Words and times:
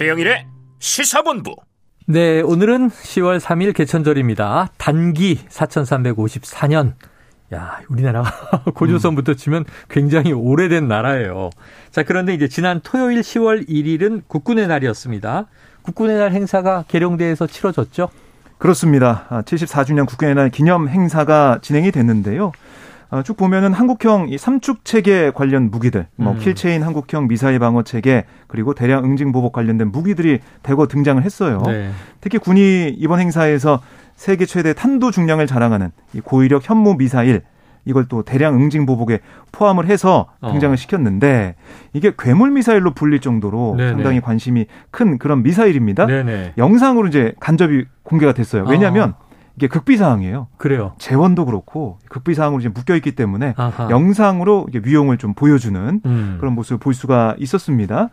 최영일의 0.00 0.46
시사본부. 0.78 1.56
네, 2.06 2.40
오늘은 2.40 2.88
10월 2.88 3.38
3일 3.38 3.74
개천절입니다. 3.74 4.70
단기 4.78 5.38
4354년. 5.50 6.94
야, 7.52 7.80
우리나라가 7.90 8.62
고조선부터 8.72 9.34
치면 9.34 9.66
굉장히 9.90 10.32
오래된 10.32 10.88
나라예요. 10.88 11.50
자, 11.90 12.02
그런데 12.02 12.32
이제 12.32 12.48
지난 12.48 12.80
토요일 12.82 13.20
10월 13.20 13.68
1일은 13.68 14.22
국군의 14.26 14.68
날이었습니다. 14.68 15.48
국군의 15.82 16.16
날 16.16 16.32
행사가 16.32 16.86
계룡대에서 16.88 17.46
치러졌죠? 17.46 18.08
그렇습니다. 18.56 19.26
74주년 19.28 20.06
국군의 20.06 20.34
날 20.34 20.48
기념 20.48 20.88
행사가 20.88 21.58
진행이 21.60 21.92
됐는데요. 21.92 22.52
어, 23.10 23.22
쭉 23.22 23.36
보면은 23.36 23.72
한국형 23.72 24.28
이 24.28 24.38
삼축 24.38 24.84
체계 24.84 25.30
관련 25.32 25.70
무기들, 25.70 26.06
뭐 26.16 26.32
음. 26.32 26.38
kill 26.38 26.58
chain 26.58 26.82
한국형 26.82 27.26
미사일 27.26 27.58
방어 27.58 27.82
체계 27.82 28.24
그리고 28.46 28.72
대량 28.72 29.04
응징 29.04 29.32
보복 29.32 29.52
관련된 29.52 29.90
무기들이 29.90 30.38
대거 30.62 30.86
등장을 30.86 31.20
했어요. 31.22 31.60
네. 31.66 31.90
특히 32.20 32.38
군이 32.38 32.94
이번 32.96 33.18
행사에서 33.18 33.80
세계 34.14 34.46
최대 34.46 34.72
탄도 34.74 35.10
중량을 35.10 35.46
자랑하는 35.46 35.90
이 36.14 36.20
고위력 36.20 36.68
현무 36.68 36.96
미사일 36.96 37.42
이걸 37.84 38.06
또 38.06 38.22
대량 38.22 38.54
응징 38.54 38.86
보복에 38.86 39.20
포함을 39.50 39.86
해서 39.86 40.26
어. 40.40 40.52
등장을 40.52 40.74
어. 40.74 40.76
시켰는데 40.76 41.56
이게 41.92 42.12
괴물 42.16 42.52
미사일로 42.52 42.92
불릴 42.92 43.20
정도로 43.20 43.74
네네. 43.76 43.92
상당히 43.92 44.20
관심이 44.20 44.66
큰 44.90 45.18
그런 45.18 45.42
미사일입니다. 45.42 46.06
네네. 46.06 46.52
영상으로 46.58 47.08
이제 47.08 47.34
간접이 47.40 47.84
공개가 48.04 48.32
됐어요. 48.32 48.66
왜냐하면 48.68 49.14
어. 49.18 49.29
이게 49.60 49.68
극비 49.68 49.98
사항이에요. 49.98 50.46
그래요. 50.56 50.94
재원도 50.96 51.44
그렇고 51.44 51.98
극비 52.08 52.34
사항으로 52.34 52.62
지금 52.62 52.72
묶여 52.72 52.96
있기 52.96 53.12
때문에 53.12 53.52
아하. 53.58 53.90
영상으로 53.90 54.68
위용을 54.72 55.18
좀 55.18 55.34
보여주는 55.34 56.00
음. 56.02 56.36
그런 56.40 56.54
모습을 56.54 56.78
볼 56.78 56.94
수가 56.94 57.34
있었습니다. 57.38 58.08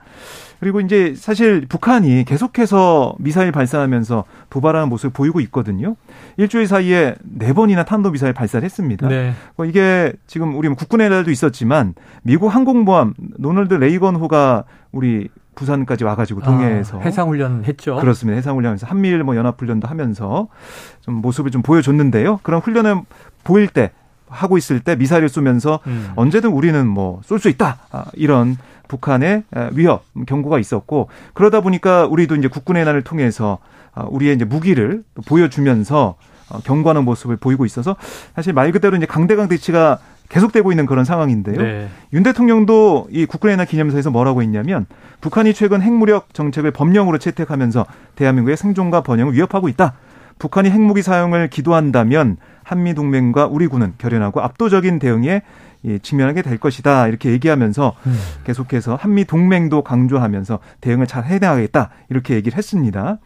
그리고 0.60 0.82
이제 0.82 1.14
사실 1.16 1.66
북한이 1.70 2.26
계속해서 2.26 3.16
미사일 3.20 3.54
발사하면서 3.54 4.26
도발하는 4.50 4.90
모습을 4.90 5.12
보이고 5.12 5.40
있거든요. 5.40 5.96
일주일 6.36 6.68
사이에 6.68 7.16
네 7.24 7.54
번이나 7.54 7.86
탄도 7.86 8.12
미사일 8.12 8.34
발사를 8.34 8.66
했습니다. 8.66 9.08
네. 9.08 9.32
뭐 9.56 9.66
이게 9.66 10.12
지금 10.26 10.58
우리 10.58 10.68
뭐 10.68 10.76
국군의 10.76 11.10
날도 11.10 11.32
있었지만 11.32 11.94
미국 12.24 12.54
항공모함 12.54 13.14
로널드 13.38 13.74
레이건호가 13.76 14.66
우리 14.92 15.30
부산까지 15.58 16.04
와가지고 16.06 16.42
동해에서 16.42 17.00
아, 17.00 17.02
해상훈련 17.02 17.66
했죠. 17.66 17.98
그렇습니다. 17.98 18.38
해상훈련하면서 18.38 18.88
한미일 18.88 19.24
뭐 19.24 19.36
연합훈련도 19.36 19.88
하면서 19.88 20.48
좀 21.02 21.16
모습을 21.16 21.52
좀 21.52 21.62
보여줬는데요. 21.62 22.40
그런 22.44 22.62
훈련을 22.62 23.02
보일 23.44 23.68
때 23.68 23.92
하고 24.30 24.58
있을 24.58 24.80
때 24.82 24.96
미사일을 24.96 25.30
쏘면서 25.30 25.80
음. 25.88 26.12
언제든 26.16 26.50
우리는 26.52 26.86
뭐 26.88 27.22
쏠 27.26 27.40
수 27.40 27.50
있다 27.50 27.78
아, 27.92 28.06
이런 28.14 28.58
북한의 28.88 29.44
위협 29.74 30.06
경고가 30.28 30.60
있었고 30.60 31.10
그러다 31.34 31.60
보니까 31.62 32.06
우리도 32.08 32.36
이제 32.36 32.48
국군의 32.48 32.86
난을 32.86 33.02
통해서 33.04 33.58
아, 33.94 34.06
우리의 34.10 34.36
이제 34.36 34.46
무기를 34.46 35.04
보여주면서 35.28 36.16
어, 36.50 36.60
경고하는 36.64 37.04
모습을 37.04 37.36
보이고 37.38 37.66
있어서 37.66 37.96
사실 38.36 38.54
말 38.54 38.72
그대로 38.72 38.96
이제 38.96 39.06
강대강 39.06 39.48
대치가 39.50 40.00
계속되고 40.30 40.72
있는 40.72 40.86
그런 40.86 41.06
상황인데요. 41.06 41.62
네. 41.62 41.88
윤 42.14 42.24
대통령도 42.24 43.08
이 43.12 43.26
국군의 43.26 43.58
날 43.58 43.66
기념사에서 43.66 44.12
뭐라고 44.12 44.42
했냐면 44.42 44.86
북한이 45.22 45.54
최근 45.54 45.82
핵무력 45.82 46.34
정책을 46.34 46.72
법령으로 46.72 47.18
채택하면서 47.18 47.86
대한민국의 48.16 48.58
생존과 48.58 49.02
번영을 49.02 49.34
위협하고 49.34 49.70
있다. 49.70 49.94
북한이 50.40 50.70
핵무기 50.70 51.02
사용을 51.02 51.50
기도한다면 51.50 52.38
한미 52.64 52.94
동맹과 52.94 53.48
우리 53.48 53.68
군은 53.68 53.94
결연하고 53.98 54.42
압도적인 54.42 55.00
대응에 55.00 55.42
직면하게 56.02 56.42
될 56.42 56.58
것이다 56.58 57.08
이렇게 57.08 57.32
얘기하면서 57.32 57.94
음. 58.06 58.20
계속해서 58.44 58.96
한미 58.96 59.26
동맹도 59.26 59.84
강조하면서 59.84 60.60
대응을 60.82 61.08
잘 61.08 61.24
해나가겠다 61.24 61.90
이렇게 62.10 62.36
얘기를 62.36 62.58
했습니다. 62.58 63.20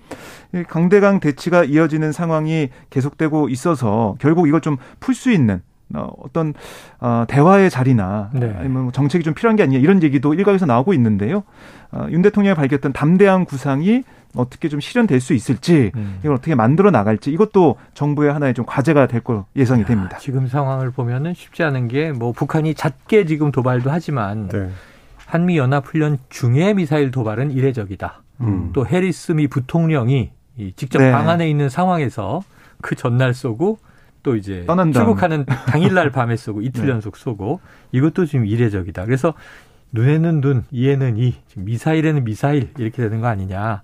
강대강 0.67 1.21
대치가 1.21 1.63
이어지는 1.63 2.11
상황이 2.11 2.69
계속되고 2.89 3.49
있어서 3.49 4.15
결국 4.19 4.47
이걸 4.47 4.61
좀 4.61 4.77
풀 4.99 5.15
수 5.15 5.31
있는 5.31 5.61
어, 5.95 6.11
어떤 6.23 6.53
어, 6.99 7.25
대화의 7.27 7.69
자리나 7.69 8.29
네. 8.33 8.53
아니면 8.57 8.83
뭐 8.83 8.91
정책이 8.91 9.23
좀 9.23 9.33
필요한 9.33 9.55
게 9.55 9.63
아니냐 9.63 9.79
이런 9.79 10.01
얘기도 10.03 10.33
일각에서 10.33 10.65
나오고 10.65 10.93
있는데요. 10.93 11.43
어, 11.91 12.07
윤 12.09 12.21
대통령이 12.21 12.55
밝혔던 12.55 12.93
담대한 12.93 13.45
구상이 13.45 14.03
어떻게 14.33 14.69
좀 14.69 14.79
실현될 14.79 15.19
수 15.19 15.33
있을지 15.33 15.91
음. 15.95 16.19
이걸 16.21 16.35
어떻게 16.35 16.55
만들어 16.55 16.89
나갈지 16.89 17.31
이것도 17.31 17.75
정부의 17.93 18.31
하나의 18.31 18.53
좀 18.53 18.65
과제가 18.65 19.07
될 19.07 19.21
거 19.21 19.45
예상이 19.57 19.83
됩니다. 19.83 20.17
지금 20.19 20.47
상황을 20.47 20.91
보면은 20.91 21.33
쉽지 21.33 21.63
않은 21.63 21.89
게 21.89 22.11
뭐 22.11 22.31
북한이 22.31 22.73
잦게 22.75 23.25
지금 23.25 23.51
도발도 23.51 23.91
하지만 23.91 24.47
네. 24.47 24.69
한미 25.25 25.57
연합 25.57 25.85
훈련 25.85 26.17
중에 26.29 26.73
미사일 26.73 27.11
도발은 27.11 27.51
이례적이다. 27.51 28.21
음. 28.41 28.69
또 28.73 28.87
해리스 28.87 29.33
미 29.33 29.47
부통령이 29.47 30.31
직접 30.75 30.99
네. 30.99 31.11
방 31.11 31.27
안에 31.29 31.49
있는 31.49 31.67
상황에서 31.69 32.41
그 32.81 32.95
전날 32.95 33.33
쏘고 33.33 33.79
또 34.23 34.35
이제 34.35 34.65
출국하는 34.93 35.45
당일날 35.45 36.11
밤에 36.11 36.35
쏘고 36.35 36.61
이틀 36.61 36.85
네. 36.85 36.91
연속 36.91 37.17
쏘고 37.17 37.59
이것도 37.91 38.25
지금 38.25 38.45
이례적이다. 38.45 39.05
그래서 39.05 39.33
눈에는 39.91 40.41
눈, 40.41 40.63
이에는 40.71 41.17
이, 41.17 41.35
미사일에는 41.55 42.23
미사일 42.23 42.69
이렇게 42.77 43.01
되는 43.01 43.19
거 43.21 43.27
아니냐. 43.27 43.83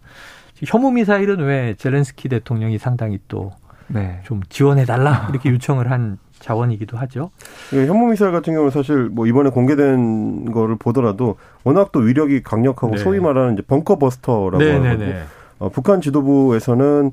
혐오 0.66 0.92
미사일은 0.92 1.40
왜 1.40 1.76
젤렌스키 1.78 2.30
대통령이 2.30 2.78
상당히 2.78 3.20
또좀 3.28 3.52
네. 3.90 4.22
지원해 4.50 4.86
달라 4.86 5.28
이렇게 5.30 5.50
요청을 5.50 5.92
한 5.92 6.18
자원이기도 6.40 6.98
하죠. 6.98 7.32
예, 7.74 7.86
현무 7.86 8.08
미사일 8.08 8.32
같은 8.32 8.54
경우는 8.54 8.72
사실 8.72 9.10
뭐 9.10 9.28
이번에 9.28 9.50
공개된 9.50 10.52
거를 10.52 10.76
보더라도 10.78 11.38
워낙 11.64 11.92
또 11.92 12.00
위력이 12.00 12.44
강력하고 12.44 12.96
네. 12.96 12.98
소위 12.98 13.20
말하는 13.20 13.54
이제 13.54 13.64
벙커 13.64 13.98
버스터라고 13.98 14.58
네, 14.58 14.80
네 14.80 14.88
하거든요. 14.88 15.14
네. 15.14 15.24
어, 15.60 15.70
북한 15.70 16.02
지도부에서는 16.02 17.12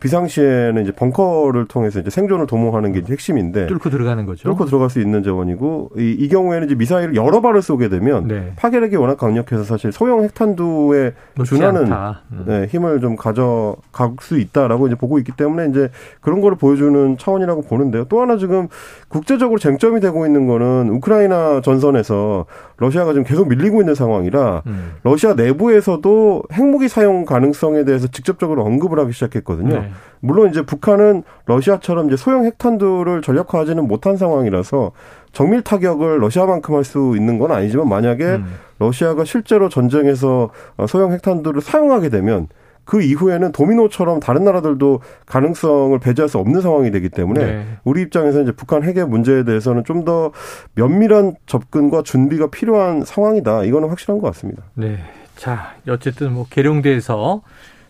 비상시에는 0.00 0.82
이제 0.82 0.92
벙커를 0.92 1.66
통해서 1.66 2.00
이제 2.00 2.10
생존을 2.10 2.46
도모하는 2.46 2.92
게 2.92 3.02
핵심인데 3.08 3.66
뚫고 3.66 3.90
들어가는 3.90 4.26
거죠. 4.26 4.48
뚫고 4.48 4.64
들어갈 4.64 4.90
수 4.90 5.00
있는 5.00 5.22
자원이고 5.22 5.90
이, 5.98 6.16
이 6.18 6.28
경우에는 6.28 6.66
이제 6.66 6.74
미사일을 6.74 7.14
여러 7.14 7.40
발을 7.40 7.62
쏘게 7.62 7.88
되면 7.88 8.26
네. 8.26 8.52
파괴력이 8.56 8.96
워낙 8.96 9.16
강력해서 9.16 9.62
사실 9.62 9.92
소형 9.92 10.24
핵탄두에 10.24 11.12
준하는 11.44 11.92
음. 12.32 12.44
네, 12.46 12.66
힘을 12.66 13.00
좀 13.00 13.16
가져갈 13.16 14.16
수 14.20 14.38
있다라고 14.38 14.88
이제 14.88 14.96
보고 14.96 15.18
있기 15.18 15.32
때문에 15.32 15.68
이제 15.68 15.90
그런 16.20 16.40
거를 16.40 16.56
보여주는 16.56 17.16
차원이라고 17.16 17.62
보는데요. 17.62 18.06
또 18.08 18.20
하나 18.20 18.36
지금 18.36 18.68
국제적으로 19.08 19.58
쟁점이 19.58 20.00
되고 20.00 20.26
있는 20.26 20.46
거는 20.46 20.88
우크라이나 20.90 21.60
전선에서 21.60 22.46
러시아가 22.78 23.12
지금 23.12 23.24
계속 23.24 23.48
밀리고 23.48 23.80
있는 23.80 23.94
상황이라 23.94 24.62
음. 24.66 24.92
러시아 25.02 25.34
내부에서도 25.34 26.42
핵무기 26.52 26.88
사용 26.88 27.24
가능성에 27.24 27.84
대해서 27.84 28.08
직접적으로 28.08 28.64
언급을 28.64 28.98
하기 28.98 29.12
시작했거든요. 29.12 29.75
네. 29.80 29.90
물론 30.20 30.50
이제 30.50 30.62
북한은 30.62 31.22
러시아처럼 31.44 32.06
이제 32.06 32.16
소형 32.16 32.44
핵탄두를 32.44 33.22
전력화하지는 33.22 33.86
못한 33.86 34.16
상황이라서 34.16 34.92
정밀 35.32 35.62
타격을 35.62 36.20
러시아만큼 36.20 36.74
할 36.74 36.84
수 36.84 37.14
있는 37.16 37.38
건 37.38 37.52
아니지만 37.52 37.88
만약에 37.88 38.24
음. 38.24 38.46
러시아가 38.78 39.24
실제로 39.24 39.68
전쟁에서 39.68 40.50
소형 40.88 41.12
핵탄두를 41.12 41.60
사용하게 41.60 42.08
되면 42.08 42.48
그 42.84 43.02
이후에는 43.02 43.50
도미노처럼 43.52 44.20
다른 44.20 44.44
나라들도 44.44 45.00
가능성을 45.26 45.98
배제할 45.98 46.28
수 46.28 46.38
없는 46.38 46.60
상황이 46.60 46.90
되기 46.92 47.08
때문에 47.08 47.44
네. 47.44 47.66
우리 47.84 48.00
입장에서 48.02 48.42
이제 48.42 48.52
북한 48.52 48.84
핵의 48.84 49.06
문제에 49.06 49.44
대해서는 49.44 49.84
좀 49.84 50.04
더 50.04 50.30
면밀한 50.76 51.34
접근과 51.46 52.02
준비가 52.02 52.46
필요한 52.48 53.04
상황이다. 53.04 53.64
이거는 53.64 53.88
확실한 53.88 54.20
것 54.20 54.28
같습니다. 54.28 54.62
네. 54.74 54.98
자, 55.34 55.74
어쨌든 55.88 56.32
뭐 56.32 56.46
계룡대에서 56.48 57.42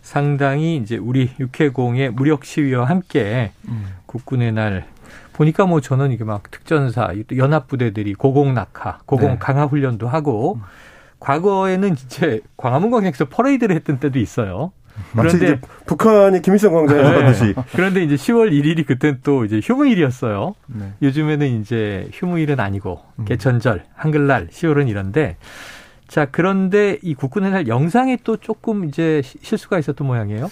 상당히 0.07 0.77
이제 0.77 0.95
우리 0.95 1.31
육해공의 1.37 2.11
무력 2.11 2.45
시위와 2.45 2.85
함께 2.85 3.51
음. 3.67 3.87
국군의 4.05 4.53
날 4.53 4.85
보니까 5.33 5.65
뭐 5.65 5.81
저는 5.81 6.13
이게 6.13 6.23
막 6.23 6.49
특전사, 6.49 7.13
연합 7.35 7.67
부대들이 7.67 8.13
고공 8.13 8.53
낙하, 8.53 8.99
고공 9.05 9.31
네. 9.31 9.37
강화 9.37 9.65
훈련도 9.65 10.07
하고 10.07 10.55
음. 10.55 10.61
과거에는 11.19 11.91
이제 11.91 12.39
광화문 12.55 12.89
광장에서 12.89 13.25
퍼레이드를 13.25 13.75
했던 13.75 13.99
때도 13.99 14.17
있어요. 14.17 14.71
그런데 15.11 15.59
북한이 15.85 16.41
김일성 16.41 16.73
광장에서 16.73 17.11
네. 17.11 17.23
하듯이. 17.23 17.55
그런데 17.75 18.01
이제 18.01 18.15
10월 18.15 18.49
1일이 18.49 18.87
그땐 18.87 19.19
또 19.23 19.43
이제 19.43 19.59
휴무일이었어요. 19.61 20.55
네. 20.67 20.93
요즘에는 21.01 21.59
이제 21.59 22.07
휴무일은 22.13 22.61
아니고 22.61 23.01
음. 23.19 23.25
개천절, 23.25 23.83
한글날, 23.93 24.47
10월은 24.47 24.87
이런데 24.87 25.35
자 26.07 26.25
그런데 26.25 26.97
이 27.01 27.13
국군의 27.13 27.51
날 27.51 27.67
영상에 27.67 28.17
또 28.23 28.37
조금 28.37 28.85
이제 28.85 29.21
실수가 29.23 29.77
있었던 29.79 30.07
모양이에요. 30.07 30.49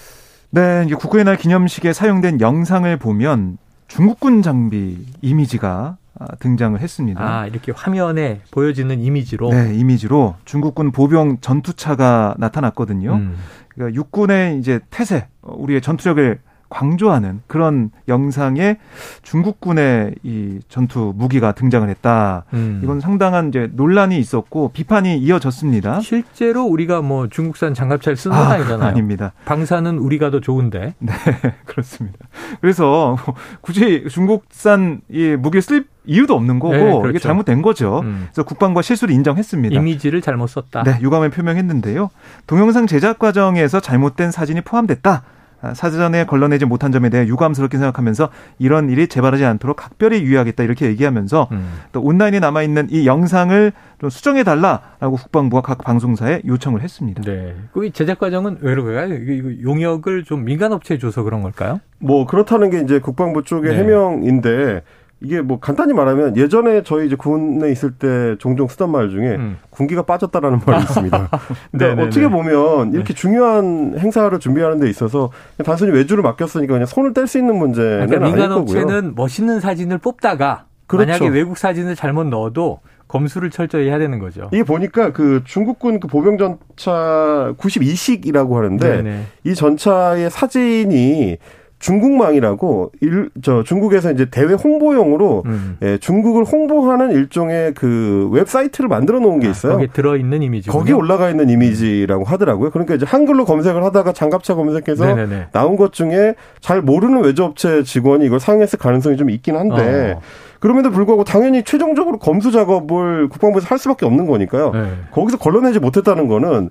네, 0.50 0.84
이제 0.86 0.94
국군의 0.94 1.24
날 1.24 1.36
기념식에 1.36 1.92
사용된 1.92 2.40
영상을 2.40 2.96
보면 2.98 3.58
중국군 3.88 4.42
장비 4.42 5.04
이미지가 5.22 5.96
아, 6.18 6.26
등장을 6.36 6.80
했습니다. 6.80 7.20
아, 7.22 7.46
이렇게 7.46 7.72
화면에 7.72 8.40
보여지는 8.50 9.00
이미지로? 9.00 9.50
네, 9.50 9.74
이미지로 9.74 10.36
중국군 10.46 10.90
보병 10.90 11.38
전투차가 11.40 12.34
나타났거든요. 12.38 13.14
음. 13.16 13.36
그러니까 13.68 13.94
육군의 13.94 14.58
이제 14.58 14.80
태세, 14.88 15.28
우리의 15.42 15.82
전투력을 15.82 16.38
강조하는 16.68 17.42
그런 17.46 17.90
영상에 18.08 18.78
중국군의 19.22 20.16
이 20.22 20.58
전투 20.68 21.12
무기가 21.16 21.52
등장을 21.52 21.88
했다. 21.88 22.44
음. 22.54 22.80
이건 22.82 23.00
상당한 23.00 23.48
이제 23.48 23.70
논란이 23.72 24.18
있었고 24.18 24.70
비판이 24.72 25.18
이어졌습니다. 25.18 26.00
실제로 26.00 26.64
우리가 26.64 27.02
뭐 27.02 27.28
중국산 27.28 27.74
장갑차를 27.74 28.16
쓰는 28.16 28.36
건 28.36 28.46
아, 28.46 28.50
아니잖아요. 28.52 28.88
아닙니다. 28.88 29.32
방사는 29.44 29.98
우리가 29.98 30.30
더 30.30 30.40
좋은데. 30.40 30.94
네, 30.98 31.12
그렇습니다. 31.64 32.18
그래서 32.60 33.16
뭐 33.26 33.34
굳이 33.60 34.04
중국산 34.10 35.00
이 35.08 35.36
무기를 35.38 35.62
쓸 35.62 35.84
이유도 36.06 36.34
없는 36.34 36.60
거고 36.60 36.74
네, 36.74 36.84
그렇죠. 36.84 37.08
이게 37.10 37.18
잘못된 37.18 37.62
거죠. 37.62 38.00
음. 38.04 38.28
그래서 38.28 38.44
국방부가 38.44 38.82
실수를 38.82 39.12
인정했습니다. 39.14 39.74
이미지를 39.74 40.20
잘못 40.20 40.46
썼다. 40.46 40.84
네, 40.84 40.98
유감을 41.00 41.30
표명했는데요. 41.30 42.10
동영상 42.46 42.86
제작 42.86 43.18
과정에서 43.18 43.80
잘못된 43.80 44.30
사진이 44.30 44.60
포함됐다. 44.60 45.22
아, 45.66 45.74
사전에 45.74 46.24
걸러내지 46.24 46.64
못한 46.64 46.92
점에 46.92 47.08
대해 47.08 47.26
유감스럽게 47.26 47.78
생각하면서 47.78 48.28
이런 48.58 48.88
일이 48.90 49.08
재발하지 49.08 49.44
않도록 49.44 49.76
각별히 49.76 50.22
유의하겠다 50.22 50.62
이렇게 50.62 50.86
얘기하면서 50.86 51.48
음. 51.52 51.72
또 51.92 52.00
온라인에 52.02 52.38
남아 52.40 52.62
있는 52.62 52.86
이 52.90 53.06
영상을 53.06 53.72
좀 54.00 54.10
수정해 54.10 54.44
달라라고 54.44 55.16
국방부가 55.16 55.62
각 55.62 55.82
방송사에 55.82 56.42
요청을 56.46 56.82
했습니다. 56.82 57.22
네. 57.22 57.54
그 57.72 57.90
제작 57.92 58.18
과정은 58.18 58.58
왜 58.60 58.74
그럴까요? 58.74 59.62
용역을 59.62 60.24
좀 60.24 60.44
민간 60.44 60.72
업체에 60.72 60.98
줘서 60.98 61.22
그런 61.22 61.42
걸까요? 61.42 61.80
뭐 61.98 62.26
그렇다는 62.26 62.70
게 62.70 62.80
이제 62.80 62.98
국방부 62.98 63.42
쪽의 63.42 63.72
네. 63.72 63.78
해명인데 63.78 64.82
이게 65.20 65.40
뭐 65.40 65.58
간단히 65.58 65.94
말하면 65.94 66.36
예전에 66.36 66.82
저희 66.82 67.06
이제 67.06 67.16
군에 67.16 67.70
있을 67.72 67.92
때 67.92 68.36
종종 68.38 68.68
쓰던 68.68 68.90
말 68.90 69.08
중에 69.08 69.36
음. 69.36 69.56
군기가 69.70 70.02
빠졌다라는 70.02 70.60
말이 70.64 70.82
있습니다. 70.82 71.30
그러니까 71.72 72.02
어떻게 72.02 72.28
보면 72.28 72.92
이렇게 72.92 73.14
네. 73.14 73.14
중요한 73.14 73.94
행사를 73.98 74.38
준비하는 74.38 74.78
데 74.78 74.90
있어서 74.90 75.30
단순히 75.64 75.92
외주를 75.92 76.22
맡겼으니까 76.22 76.74
그냥 76.74 76.86
손을 76.86 77.14
뗄 77.14 77.26
수 77.26 77.38
있는 77.38 77.56
문제는 77.56 78.06
그러니까 78.08 78.30
민간 78.30 78.52
업체는 78.52 79.14
멋있는 79.16 79.60
사진을 79.60 79.98
뽑다가 79.98 80.66
그렇죠. 80.86 81.06
만약에 81.06 81.28
외국 81.28 81.56
사진을 81.56 81.96
잘못 81.96 82.24
넣어도 82.24 82.80
검수를 83.08 83.50
철저히 83.50 83.88
해야 83.88 83.98
되는 83.98 84.18
거죠. 84.18 84.50
이게 84.52 84.62
보니까 84.64 85.12
그 85.12 85.42
중국군 85.44 86.00
그 86.00 86.08
보병 86.08 86.38
전차 86.38 87.54
92식이라고 87.56 88.54
하는데 88.54 88.96
네네. 88.96 89.22
이 89.44 89.54
전차의 89.54 90.30
사진이 90.30 91.38
중국망이라고 91.78 92.92
일, 93.00 93.30
저 93.42 93.62
중국에서 93.62 94.10
이제 94.10 94.26
대외 94.30 94.54
홍보용으로 94.54 95.42
음. 95.46 95.76
예, 95.82 95.98
중국을 95.98 96.44
홍보하는 96.44 97.12
일종의 97.12 97.74
그 97.74 98.28
웹사이트를 98.32 98.88
만들어 98.88 99.20
놓은 99.20 99.40
게 99.40 99.48
아, 99.48 99.50
있어요. 99.50 99.72
아, 99.72 99.74
거기에 99.74 99.88
들어 99.92 100.16
있는 100.16 100.42
이미지. 100.42 100.70
거기 100.70 100.92
올라가 100.92 101.28
있는 101.28 101.50
이미지라고 101.50 102.24
하더라고요. 102.24 102.70
그러니까 102.70 102.94
이제 102.94 103.04
한글로 103.06 103.44
검색을 103.44 103.84
하다가 103.84 104.12
장갑차 104.12 104.54
검색해서 104.54 105.06
네네네. 105.06 105.48
나온 105.52 105.76
것 105.76 105.92
중에 105.92 106.34
잘 106.60 106.80
모르는 106.80 107.22
외주업체 107.24 107.82
직원이 107.82 108.24
이걸 108.26 108.40
사용했을 108.40 108.78
가능성이 108.78 109.16
좀 109.16 109.28
있긴 109.30 109.56
한데 109.56 110.14
어. 110.16 110.20
그럼에도 110.60 110.90
불구하고 110.90 111.24
당연히 111.24 111.62
최종적으로 111.62 112.18
검수 112.18 112.50
작업을 112.50 113.28
국방부에서 113.28 113.66
할 113.68 113.78
수밖에 113.78 114.06
없는 114.06 114.26
거니까요. 114.26 114.72
네. 114.72 114.90
거기서 115.10 115.36
걸러내지 115.38 115.78
못했다는 115.78 116.28
거는 116.28 116.70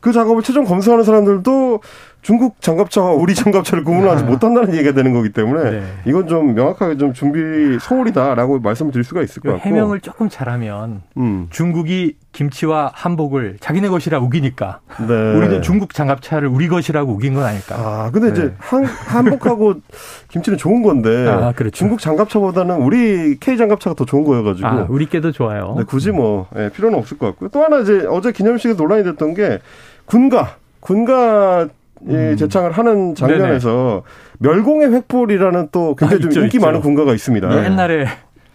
그 0.00 0.12
작업을 0.12 0.42
최종 0.42 0.64
검수하는 0.64 1.04
사람들도 1.04 1.80
중국 2.26 2.60
장갑차와 2.60 3.12
우리 3.12 3.36
장갑차를 3.36 3.84
구분하지 3.84 4.24
아. 4.24 4.26
못한다는 4.28 4.74
얘기가 4.74 4.90
되는 4.90 5.12
거기 5.12 5.28
때문에 5.28 5.70
네. 5.70 5.82
이건 6.06 6.26
좀 6.26 6.56
명확하게 6.56 6.96
좀 6.96 7.12
준비 7.12 7.78
소홀이다라고 7.78 8.58
말씀을 8.58 8.90
드릴 8.90 9.04
수가 9.04 9.22
있을 9.22 9.40
것 9.40 9.52
같고 9.52 9.68
해명을 9.68 10.00
조금 10.00 10.28
잘하면 10.28 11.02
음. 11.18 11.46
중국이 11.50 12.16
김치와 12.32 12.90
한복을 12.94 13.58
자기네 13.60 13.90
것이라 13.90 14.18
우기니까 14.18 14.80
네. 15.06 15.36
우리는 15.36 15.62
중국 15.62 15.94
장갑차를 15.94 16.48
우리 16.48 16.66
것이라고 16.66 17.12
우긴 17.12 17.34
건 17.34 17.44
아닐까. 17.44 17.76
아 17.78 18.10
근데 18.10 18.32
네. 18.32 18.32
이제 18.32 18.54
한, 18.58 18.84
한복하고 18.84 19.74
김치는 20.26 20.58
좋은 20.58 20.82
건데 20.82 21.28
아, 21.28 21.52
그렇죠. 21.52 21.76
중국 21.76 22.00
장갑차보다는 22.00 22.78
우리 22.78 23.38
K 23.38 23.56
장갑차가 23.56 23.94
더 23.94 24.04
좋은 24.04 24.24
거여가지고 24.24 24.66
아, 24.66 24.86
우리께도 24.88 25.30
좋아요. 25.30 25.76
네, 25.78 25.84
굳이 25.84 26.10
뭐 26.10 26.48
네, 26.56 26.70
필요는 26.70 26.98
없을 26.98 27.18
것 27.18 27.26
같고요. 27.26 27.50
또 27.50 27.62
하나 27.62 27.78
이제 27.78 28.04
어제 28.10 28.32
기념식에서 28.32 28.82
논란이 28.82 29.04
됐던 29.04 29.34
게 29.34 29.60
군가 30.06 30.56
군가 30.80 31.68
음. 32.02 32.36
재창을 32.36 32.72
하는 32.72 33.14
장면에서 33.14 34.02
네네. 34.40 34.56
멸공의 34.56 34.92
획불이라는 34.92 35.68
또 35.72 35.94
굉장히 35.96 36.18
아, 36.18 36.22
좀 36.22 36.30
있죠, 36.30 36.40
인기 36.42 36.56
있죠. 36.58 36.66
많은 36.66 36.80
군가가 36.80 37.12
있습니다. 37.14 37.48
네, 37.48 37.64
옛날에 37.64 38.06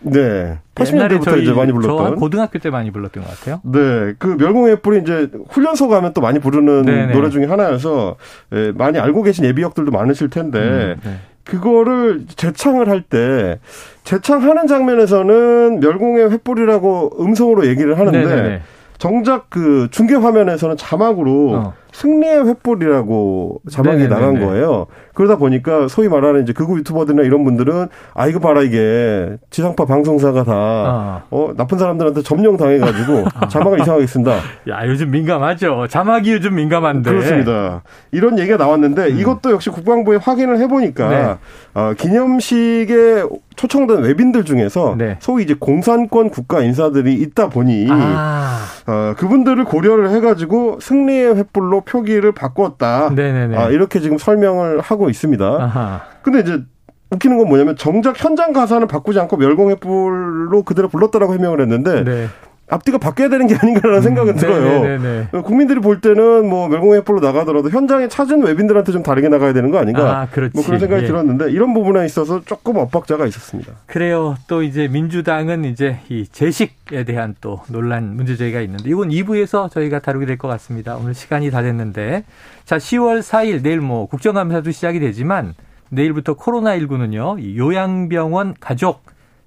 네. 0.03 0.57
80년대부터 0.75 1.41
이제 1.41 1.51
많이 1.51 1.71
불렀던. 1.71 2.15
고등학교 2.15 2.57
때 2.59 2.69
많이 2.69 2.91
불렀던 2.91 3.23
것 3.23 3.29
같아요. 3.39 3.61
네. 3.63 4.13
그 4.17 4.35
멸공의 4.39 4.81
뿔이 4.81 5.01
이제 5.01 5.29
훈련소 5.49 5.87
가면 5.89 6.13
또 6.13 6.21
많이 6.21 6.39
부르는 6.39 6.83
네네. 6.83 7.13
노래 7.13 7.29
중에 7.29 7.45
하나여서 7.45 8.15
예, 8.53 8.71
많이 8.75 8.97
알고 8.99 9.21
계신 9.23 9.45
예비역들도 9.45 9.91
많으실 9.91 10.29
텐데 10.29 10.59
음, 10.59 10.95
네. 11.03 11.15
그거를 11.43 12.25
재창을 12.35 12.87
할 12.89 13.01
때 13.01 13.59
재창하는 14.03 14.67
장면에서는 14.67 15.79
멸공의 15.81 16.29
횃불이라고 16.29 17.19
음성으로 17.19 17.67
얘기를 17.67 17.99
하는데 17.99 18.17
네네네. 18.25 18.61
정작 18.97 19.49
그 19.49 19.87
중계 19.91 20.13
화면에서는 20.15 20.77
자막으로 20.77 21.53
어. 21.55 21.73
승리의 21.91 22.43
횃불이라고 22.43 23.69
자막이 23.69 23.97
네네네네. 23.97 24.15
나간 24.15 24.39
거예요. 24.39 24.87
그러다 25.13 25.37
보니까 25.37 25.87
소위 25.87 26.07
말하는 26.07 26.43
이제 26.43 26.53
극우 26.53 26.77
유튜버들이나 26.79 27.23
이런 27.23 27.43
분들은 27.43 27.87
아 28.13 28.27
이거 28.27 28.39
봐라 28.39 28.61
이게 28.61 29.37
지상파 29.49 29.85
방송사가 29.85 30.43
다 30.43 30.53
어, 30.53 31.23
어 31.29 31.53
나쁜 31.55 31.77
사람들한테 31.77 32.21
점령 32.21 32.57
당해가지고 32.57 33.25
아. 33.35 33.47
자막을 33.47 33.81
이상하게 33.81 34.07
쓴다. 34.07 34.37
야 34.69 34.87
요즘 34.87 35.11
민감하죠. 35.11 35.87
자막이 35.89 36.31
요즘 36.31 36.55
민감한데. 36.55 37.09
그렇습니다. 37.09 37.83
이런 38.11 38.39
얘기가 38.39 38.57
나왔는데 38.57 39.07
음. 39.07 39.19
이것도 39.19 39.51
역시 39.51 39.69
국방부에 39.69 40.17
확인을 40.17 40.59
해보니까 40.59 41.09
네. 41.09 41.35
어, 41.73 41.93
기념식에 41.97 43.23
초청된 43.55 43.99
외빈들 43.99 44.45
중에서 44.45 44.95
네. 44.97 45.17
소위 45.19 45.43
이제 45.43 45.55
공산권 45.59 46.29
국가 46.29 46.61
인사들이 46.61 47.13
있다 47.13 47.49
보니 47.49 47.87
아. 47.89 48.59
어, 48.87 49.13
그분들을 49.17 49.63
고려를 49.65 50.09
해가지고 50.11 50.79
승리의 50.81 51.35
횃불로 51.35 51.80
표기를 51.81 52.31
바꿨다. 52.31 53.09
네네네. 53.09 53.57
아, 53.57 53.69
이렇게 53.69 53.99
지금 53.99 54.17
설명을 54.17 54.79
하고 54.79 55.09
있습니다. 55.09 55.45
아하. 55.45 56.01
근데 56.21 56.39
이제 56.39 56.63
웃기는 57.11 57.37
건 57.37 57.47
뭐냐면 57.47 57.75
정작 57.75 58.23
현장 58.23 58.53
가사는 58.53 58.87
바꾸지 58.87 59.19
않고 59.19 59.37
멸공의 59.37 59.77
뿔로 59.77 60.63
그대로 60.63 60.87
불렀다라고 60.87 61.33
해명을 61.33 61.61
했는데 61.61 62.03
네. 62.03 62.27
앞뒤가 62.71 62.97
바뀌어야 62.97 63.27
되는 63.29 63.47
게 63.47 63.55
아닌가라는 63.55 63.97
음, 63.99 64.01
생각은 64.01 64.35
들어요. 64.37 64.81
네네네. 64.83 65.27
국민들이 65.43 65.79
볼 65.81 65.99
때는 65.99 66.47
뭐 66.49 66.69
멸공의 66.69 67.03
뿔로 67.03 67.19
나가더라도 67.19 67.69
현장에 67.69 68.07
찾은 68.07 68.41
외빈들한테 68.43 68.91
좀 68.93 69.03
다르게 69.03 69.27
나가야 69.27 69.51
되는 69.53 69.71
거 69.71 69.77
아닌가? 69.77 70.21
아, 70.21 70.27
그렇지. 70.27 70.53
뭐 70.55 70.63
그런 70.65 70.79
생각이 70.79 71.03
예. 71.03 71.07
들었는데 71.07 71.51
이런 71.51 71.73
부분에 71.73 72.05
있어서 72.05 72.41
조금 72.45 72.77
엇박자가 72.77 73.25
있었습니다. 73.27 73.73
그래요. 73.87 74.35
또 74.47 74.63
이제 74.63 74.87
민주당은 74.87 75.65
이제 75.65 75.99
이 76.09 76.25
제식에 76.31 77.03
대한 77.03 77.35
또 77.41 77.61
논란 77.69 78.15
문제 78.15 78.35
제기가 78.37 78.61
있는데 78.61 78.89
이건 78.89 79.09
2부에서 79.09 79.69
저희가 79.69 79.99
다루게 79.99 80.25
될 80.25 80.37
것 80.37 80.47
같습니다. 80.47 80.95
오늘 80.95 81.13
시간이 81.13 81.51
다 81.51 81.61
됐는데 81.61 82.23
자 82.63 82.77
10월 82.77 83.19
4일 83.19 83.61
내일 83.63 83.81
뭐 83.81 84.07
국정감사도 84.07 84.71
시작이 84.71 84.99
되지만 85.01 85.53
내일부터 85.89 86.35
코로나19는요 86.35 87.37
요양병원 87.57 88.55
가족 88.61 89.03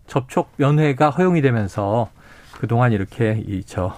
접촉 0.07 0.51
면회가 0.59 1.09
허용이 1.09 1.41
되면서 1.41 2.11
그동안 2.65 2.93
이렇게 2.93 3.43
이 3.47 3.63
저 3.67 3.95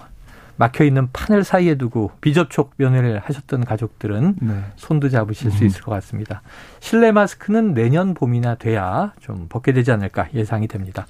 막혀 0.57 0.83
있는 0.83 1.07
판을 1.13 1.43
사이에 1.43 1.75
두고 1.75 2.11
비접촉 2.19 2.73
면회를 2.77 3.19
하셨던 3.19 3.63
가족들은 3.63 4.35
네. 4.41 4.63
손도 4.75 5.09
잡으실 5.09 5.51
수 5.51 5.63
음. 5.63 5.67
있을 5.67 5.81
것 5.81 5.91
같습니다. 5.91 6.41
실내 6.79 7.11
마스크는 7.11 7.73
내년 7.73 8.13
봄이나 8.13 8.55
돼야 8.55 9.13
좀 9.21 9.45
벗게 9.49 9.71
되지 9.71 9.91
않을까 9.91 10.27
예상이 10.33 10.67
됩니다. 10.67 11.05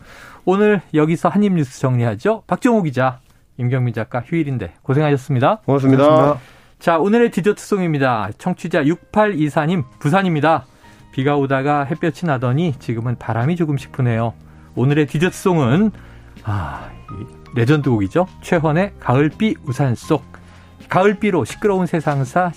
오늘 0.45 0.81
여기서 0.93 1.29
한입 1.29 1.53
뉴스 1.53 1.79
정리하죠. 1.79 2.43
박정호 2.45 2.83
기자, 2.83 3.19
임경민 3.57 3.93
작가 3.93 4.19
휴일인데 4.19 4.73
고생하셨습니다. 4.83 5.61
고맙습니다. 5.65 6.03
고맙습니다. 6.05 6.39
자, 6.79 6.99
오늘의 6.99 7.31
디저트송입니다. 7.31 8.29
청취자 8.37 8.83
6824님, 8.83 9.85
부산입니다. 9.99 10.65
비가 11.11 11.35
오다가 11.37 11.85
햇볕이 11.85 12.25
나더니 12.25 12.75
지금은 12.79 13.15
바람이 13.17 13.55
조금씩 13.55 13.93
부네요. 13.93 14.33
오늘의 14.75 15.07
디저트송은 15.07 15.91
아, 16.43 16.89
레전드 17.56 17.89
곡이죠. 17.89 18.27
최헌의 18.42 18.94
가을비 19.00 19.56
우산 19.63 19.96
속. 19.96 20.24
가을비로 20.89 21.46
시끄러운 21.46 21.86
세상사 21.86 22.51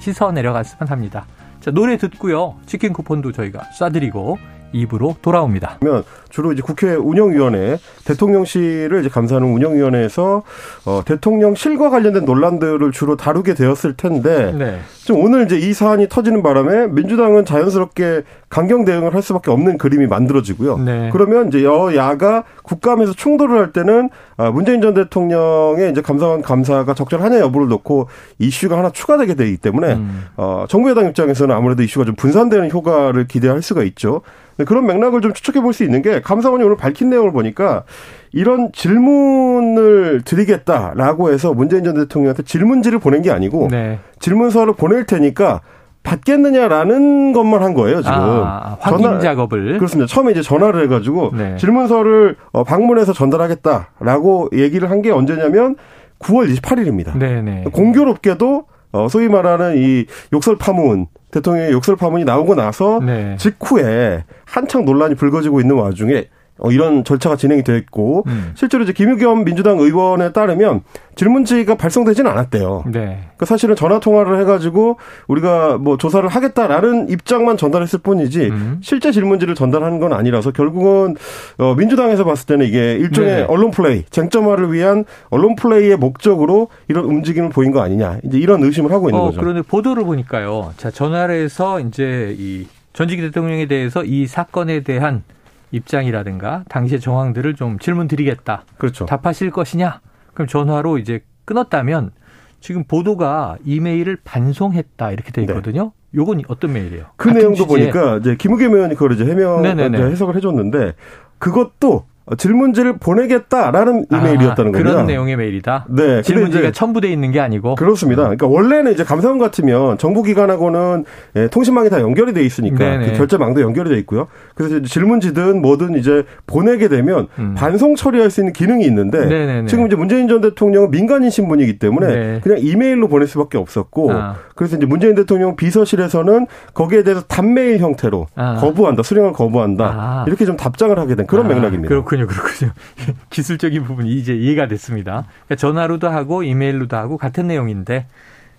씻어 0.00 0.32
내려갔으면 0.32 0.88
합니다. 0.88 1.26
자, 1.60 1.70
노래 1.70 1.96
듣고요. 1.96 2.56
치킨 2.66 2.92
쿠폰도 2.92 3.32
저희가 3.32 3.60
쏴드리고 3.78 4.38
2부로 4.72 5.16
돌아옵니다. 5.22 5.78
그러면 5.80 6.04
주로 6.30 6.52
이제 6.52 6.62
국회 6.62 6.94
운영위원회 6.94 7.78
대통령실을 8.04 9.00
이제 9.00 9.08
감사하는 9.08 9.52
운영위원회에서 9.52 10.42
어, 10.86 11.02
대통령실과 11.04 11.90
관련된 11.90 12.24
논란들을 12.24 12.92
주로 12.92 13.16
다루게 13.16 13.54
되었을 13.54 13.94
텐데 13.94 14.52
네. 14.56 14.80
좀 15.04 15.22
오늘 15.24 15.44
이제 15.44 15.58
이 15.58 15.72
사안이 15.72 16.08
터지는 16.08 16.42
바람에 16.42 16.86
민주당은 16.86 17.44
자연스럽게 17.44 18.22
강경 18.48 18.84
대응을 18.84 19.14
할 19.14 19.22
수밖에 19.22 19.50
없는 19.50 19.78
그림이 19.78 20.06
만들어지고요. 20.06 20.78
네. 20.78 21.10
그러면 21.12 21.48
이제 21.48 21.64
여야가 21.64 22.44
국감에서 22.62 23.12
충돌을 23.12 23.58
할 23.58 23.72
때는 23.72 24.10
아, 24.36 24.50
문재인 24.50 24.80
전 24.80 24.94
대통령의 24.94 25.90
이제 25.90 26.00
감사원 26.00 26.42
감사가 26.42 26.94
적절하냐 26.94 27.40
여부를 27.40 27.68
놓고 27.68 28.08
이슈가 28.38 28.78
하나 28.78 28.90
추가되게 28.90 29.34
되기 29.34 29.56
때문에 29.56 29.94
음. 29.94 30.26
어, 30.36 30.64
정부 30.68 30.90
여당 30.90 31.06
입장에서는 31.06 31.54
아무래도 31.54 31.82
이슈가 31.82 32.04
좀 32.04 32.14
분산되는 32.14 32.70
효과를 32.70 33.26
기대할 33.26 33.62
수가 33.62 33.82
있죠. 33.84 34.22
그런 34.64 34.86
맥락을 34.86 35.20
좀 35.20 35.32
추측해 35.32 35.60
볼 35.60 35.72
수 35.72 35.84
있는 35.84 36.02
게 36.02 36.20
감사원이 36.20 36.64
오늘 36.64 36.76
밝힌 36.76 37.10
내용을 37.10 37.32
보니까 37.32 37.84
이런 38.32 38.70
질문을 38.72 40.22
드리겠다라고 40.24 41.32
해서 41.32 41.52
문재인 41.54 41.84
전 41.84 41.94
대통령한테 41.94 42.42
질문지를 42.42 42.98
보낸 42.98 43.22
게 43.22 43.30
아니고 43.30 43.68
네. 43.70 43.98
질문서를 44.20 44.74
보낼 44.74 45.04
테니까 45.06 45.60
받겠느냐라는 46.02 47.32
것만 47.32 47.62
한 47.62 47.74
거예요 47.74 48.00
지금 48.02 48.14
아, 48.14 48.76
확인 48.80 49.04
전화, 49.04 49.20
작업을 49.20 49.74
그렇습니다 49.78 50.06
처음에 50.06 50.32
이제 50.32 50.42
전화를 50.42 50.82
해가지고 50.84 51.32
네. 51.36 51.56
질문서를 51.56 52.36
어, 52.52 52.64
방문해서 52.64 53.12
전달하겠다라고 53.12 54.50
얘기를 54.54 54.90
한 54.90 55.00
게 55.02 55.10
언제냐면 55.10 55.76
9월 56.18 56.54
28일입니다 56.54 57.18
네네. 57.18 57.64
공교롭게도 57.72 58.64
어, 58.92 59.08
소위 59.08 59.28
말하는 59.28 59.76
이 59.78 60.04
욕설 60.32 60.56
파문 60.56 61.06
대통령의 61.30 61.72
욕설 61.72 61.96
파문이 61.96 62.24
나오고 62.24 62.54
나서 62.54 63.00
네. 63.00 63.36
직후에 63.38 64.24
한창 64.44 64.84
논란이 64.84 65.14
불거지고 65.14 65.60
있는 65.60 65.76
와중에 65.76 66.28
어, 66.60 66.70
이런 66.70 67.04
절차가 67.04 67.36
진행이 67.36 67.64
됐고 67.64 68.24
음. 68.26 68.52
실제로 68.54 68.84
이제 68.84 68.92
김유겸 68.92 69.44
민주당 69.44 69.78
의원에 69.78 70.32
따르면 70.32 70.82
질문지가 71.16 71.74
발송되지는 71.76 72.30
않았대요. 72.30 72.84
네. 72.92 73.28
그 73.36 73.46
사실은 73.46 73.74
전화 73.76 73.98
통화를 73.98 74.38
해가지고 74.40 74.98
우리가 75.26 75.78
뭐 75.78 75.96
조사를 75.96 76.26
하겠다라는 76.28 77.08
입장만 77.08 77.56
전달했을 77.56 77.98
뿐이지 78.00 78.48
음. 78.48 78.80
실제 78.82 79.10
질문지를 79.10 79.54
전달한 79.54 79.98
건 79.98 80.12
아니라서 80.12 80.50
결국은 80.50 81.16
어, 81.58 81.74
민주당에서 81.74 82.24
봤을 82.24 82.46
때는 82.46 82.66
이게 82.66 82.94
일종의 82.94 83.36
네. 83.36 83.42
언론 83.42 83.70
플레이 83.70 84.04
쟁점화를 84.10 84.72
위한 84.72 85.04
언론 85.30 85.56
플레이의 85.56 85.96
목적으로 85.96 86.68
이런 86.88 87.04
움직임을 87.06 87.50
보인 87.50 87.72
거 87.72 87.80
아니냐 87.80 88.18
이제 88.24 88.38
이런 88.38 88.62
의심을 88.62 88.92
하고 88.92 89.08
있는 89.08 89.20
어, 89.20 89.26
거죠. 89.26 89.40
그런데 89.40 89.62
보도를 89.62 90.04
보니까요. 90.04 90.72
자 90.76 90.90
전화를 90.90 91.42
해서 91.42 91.80
이제 91.80 92.34
이 92.38 92.66
전직 92.92 93.20
대통령에 93.20 93.66
대해서 93.66 94.04
이 94.04 94.26
사건에 94.26 94.82
대한 94.82 95.22
입장이라든가 95.70 96.64
당시의 96.68 97.00
정황들을 97.00 97.54
좀 97.54 97.78
질문 97.78 98.08
드리겠다. 98.08 98.64
그렇죠. 98.78 99.06
답하실 99.06 99.50
것이냐? 99.50 100.00
그럼 100.34 100.46
전화로 100.46 100.98
이제 100.98 101.20
끊었다면 101.44 102.12
지금 102.60 102.84
보도가 102.84 103.56
이메일을 103.64 104.18
반송했다 104.24 105.12
이렇게 105.12 105.32
돼 105.32 105.42
있거든요. 105.42 105.84
네. 105.84 105.90
요건 106.14 106.42
어떤 106.48 106.72
메일이에요? 106.72 107.06
그 107.16 107.28
내용도 107.28 107.66
취지에. 107.66 107.66
보니까 107.66 108.16
이제 108.18 108.36
김우겸 108.36 108.74
의원이 108.74 108.94
그걸 108.94 109.12
이제 109.12 109.24
해명 109.24 109.64
해석을 109.64 110.36
해줬는데 110.36 110.94
그것도 111.38 111.94
어, 111.94 112.09
질문지를 112.36 112.98
보내겠다라는 112.98 114.06
아, 114.10 114.16
이메일이었다는 114.18 114.72
겁니다. 114.72 114.92
그런 114.92 115.06
내용의 115.06 115.36
메일이다. 115.36 115.86
네. 115.88 116.22
질문지가 116.22 116.70
첨부돼 116.70 117.10
있는 117.10 117.32
게 117.32 117.40
아니고. 117.40 117.74
그렇습니다. 117.74 118.22
그러니까 118.22 118.46
원래는 118.46 118.92
이제 118.92 119.02
감사원 119.04 119.38
같으면 119.38 119.98
정부기관하고는 119.98 121.04
예, 121.36 121.48
통신망이 121.48 121.90
다 121.90 122.00
연결이 122.00 122.32
돼 122.32 122.42
있으니까 122.42 122.98
그 122.98 123.12
결제망도 123.14 123.62
연결이 123.62 123.90
돼 123.90 123.98
있고요. 123.98 124.28
그래서 124.54 124.80
질문지든 124.80 125.60
뭐든 125.60 125.96
이제 125.98 126.24
보내게 126.46 126.88
되면 126.88 127.26
음. 127.38 127.54
반송 127.56 127.96
처리할 127.96 128.30
수 128.30 128.40
있는 128.40 128.52
기능이 128.52 128.84
있는데 128.84 129.26
네네네. 129.26 129.66
지금 129.66 129.86
이제 129.86 129.96
문재인 129.96 130.28
전 130.28 130.40
대통령은 130.40 130.90
민간인 130.90 131.30
신분이기 131.30 131.78
때문에 131.78 132.06
네. 132.06 132.40
그냥 132.42 132.58
이메일로 132.60 133.08
보낼 133.08 133.26
수밖에 133.26 133.58
없었고 133.58 134.12
아. 134.12 134.36
그래서 134.54 134.76
이제 134.76 134.86
문재인 134.86 135.14
대통령 135.14 135.56
비서실에서는 135.56 136.46
거기에 136.74 137.02
대해서 137.02 137.22
단메일 137.22 137.78
형태로 137.78 138.26
아. 138.36 138.56
거부한다, 138.56 139.02
수령을 139.02 139.32
거부한다 139.32 139.84
아. 139.84 140.24
이렇게 140.28 140.44
좀 140.44 140.56
답장을 140.56 140.96
하게 140.98 141.14
된 141.16 141.26
그런 141.26 141.46
아, 141.46 141.48
맥락입니다. 141.48 141.88
그렇군요, 141.88 142.09
그렇군요. 142.26 142.72
기술적인 143.30 143.84
부분이 143.84 144.12
이제 144.12 144.34
이해가 144.34 144.68
됐습니다. 144.68 145.24
그러니까 145.46 145.56
전화로도 145.56 146.08
하고 146.08 146.42
이메일로도 146.42 146.96
하고 146.96 147.16
같은 147.16 147.46
내용인데 147.46 148.06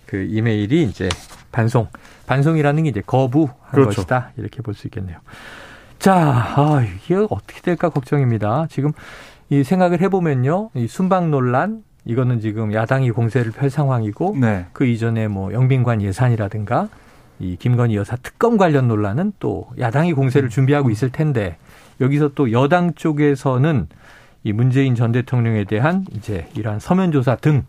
그 0.06 0.26
이메일이 0.28 0.84
이제 0.84 1.08
반송, 1.52 1.88
반송이라는 2.26 2.82
게 2.84 2.88
이제 2.90 3.02
거부한 3.04 3.56
그렇죠. 3.72 3.96
것이다 4.02 4.32
이렇게 4.36 4.62
볼 4.62 4.74
수 4.74 4.86
있겠네요. 4.86 5.18
자, 5.98 6.14
아, 6.16 6.82
이게 6.82 7.14
어떻게 7.30 7.60
될까 7.60 7.88
걱정입니다. 7.88 8.66
지금 8.68 8.92
이 9.50 9.62
생각을 9.62 10.00
해보면요, 10.00 10.70
이 10.74 10.88
순방 10.88 11.30
논란 11.30 11.82
이거는 12.04 12.40
지금 12.40 12.72
야당이 12.72 13.12
공세를 13.12 13.52
펼 13.52 13.70
상황이고 13.70 14.36
네. 14.40 14.66
그 14.72 14.84
이전에 14.86 15.28
뭐 15.28 15.52
영빈관 15.52 16.02
예산이라든가 16.02 16.88
이 17.38 17.56
김건희 17.56 17.96
여사 17.96 18.16
특검 18.16 18.56
관련 18.56 18.88
논란은 18.88 19.32
또 19.38 19.68
야당이 19.78 20.12
공세를 20.14 20.48
음. 20.48 20.50
준비하고 20.50 20.90
있을 20.90 21.10
텐데 21.10 21.56
여기서 22.00 22.32
또 22.34 22.52
여당 22.52 22.94
쪽에서는 22.94 23.88
이 24.44 24.52
문재인 24.52 24.94
전 24.94 25.12
대통령에 25.12 25.64
대한 25.64 26.04
이제 26.16 26.48
이러한 26.54 26.80
서면 26.80 27.12
조사 27.12 27.36
등 27.36 27.64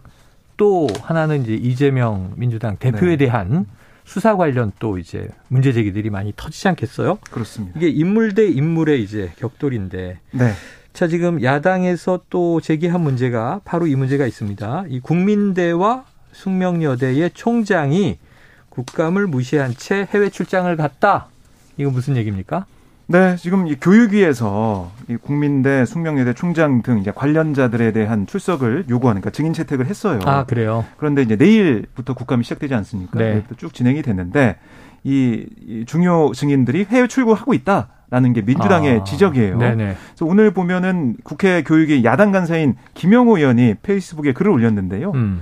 또 0.58 0.88
하나는 1.02 1.44
이제 1.44 1.54
이재명 1.54 2.34
민주당 2.36 2.78
대표에 2.78 3.18
네. 3.18 3.26
대한 3.26 3.66
수사 4.06 4.36
관련 4.36 4.72
또 4.80 4.98
이제 4.98 5.30
문제 5.48 5.72
제기들이 5.74 6.10
많이 6.10 6.34
터지지 6.36 6.68
않겠어요? 6.70 7.20
그렇습니다. 7.32 7.78
이게 7.78 7.90
인물 7.90 8.36
대 8.36 8.48
인물의 8.48 9.02
이제 9.02 9.32
격돌인데 9.38 10.20
네. 10.32 10.54
자, 10.92 11.08
지금 11.08 11.42
야당에서 11.42 12.22
또 12.30 12.62
제기한 12.62 13.02
문제가 13.02 13.62
바로 13.66 13.88
이 13.88 13.96
문제가 13.96 14.28
있습니다. 14.28 14.86
이 14.90 15.00
국민대와 15.00 16.06
숙명여대의 16.34 17.32
총장이 17.34 18.20
국감을 18.70 19.28
무시한 19.28 19.74
채 19.76 20.08
해외 20.14 20.30
출장을 20.30 20.76
갔다. 20.76 21.28
이거 21.78 21.90
무슨 21.90 22.16
얘기입니까? 22.18 22.66
네, 23.08 23.36
지금 23.36 23.68
이 23.68 23.76
교육위에서 23.76 24.92
이 25.10 25.18
국민대, 25.18 25.86
숙명여대 25.86 26.34
총장 26.34 26.82
등 26.82 27.00
이제 27.00 27.12
관련자들에 27.14 27.92
대한 27.92 28.26
출석을 28.26 28.86
요구하는 28.90 29.22
그러니까 29.22 29.36
증인 29.36 29.54
채택을 29.54 29.88
했어요. 29.88 30.20
아, 30.26 30.46
그래요? 30.46 30.86
그런데 30.98 31.22
이제 31.22 31.36
내일부터 31.36 32.14
국감이 32.14 32.44
시작되지 32.44 32.74
않습니까? 32.76 33.20
네. 33.20 33.44
쭉 33.58 33.74
진행이 33.74 34.02
됐는데 34.02 34.58
이, 35.04 35.46
이 35.68 35.84
중요 35.86 36.32
증인들이 36.34 36.86
해외 36.90 37.08
출국하고 37.08 37.54
있다. 37.54 37.90
라는 38.10 38.32
게 38.32 38.44
민주당의 38.44 39.00
아, 39.00 39.04
지적이에요. 39.04 39.58
네네. 39.58 39.96
그래서 39.96 40.26
오늘 40.26 40.52
보면은 40.52 41.16
국회 41.24 41.64
교육위 41.64 42.04
야당 42.04 42.32
간사인 42.32 42.76
김영호 42.94 43.40
의원이 43.40 43.78
페이스북에 43.82 44.34
글을 44.34 44.52
올렸는데요. 44.52 45.14
음. 45.16 45.42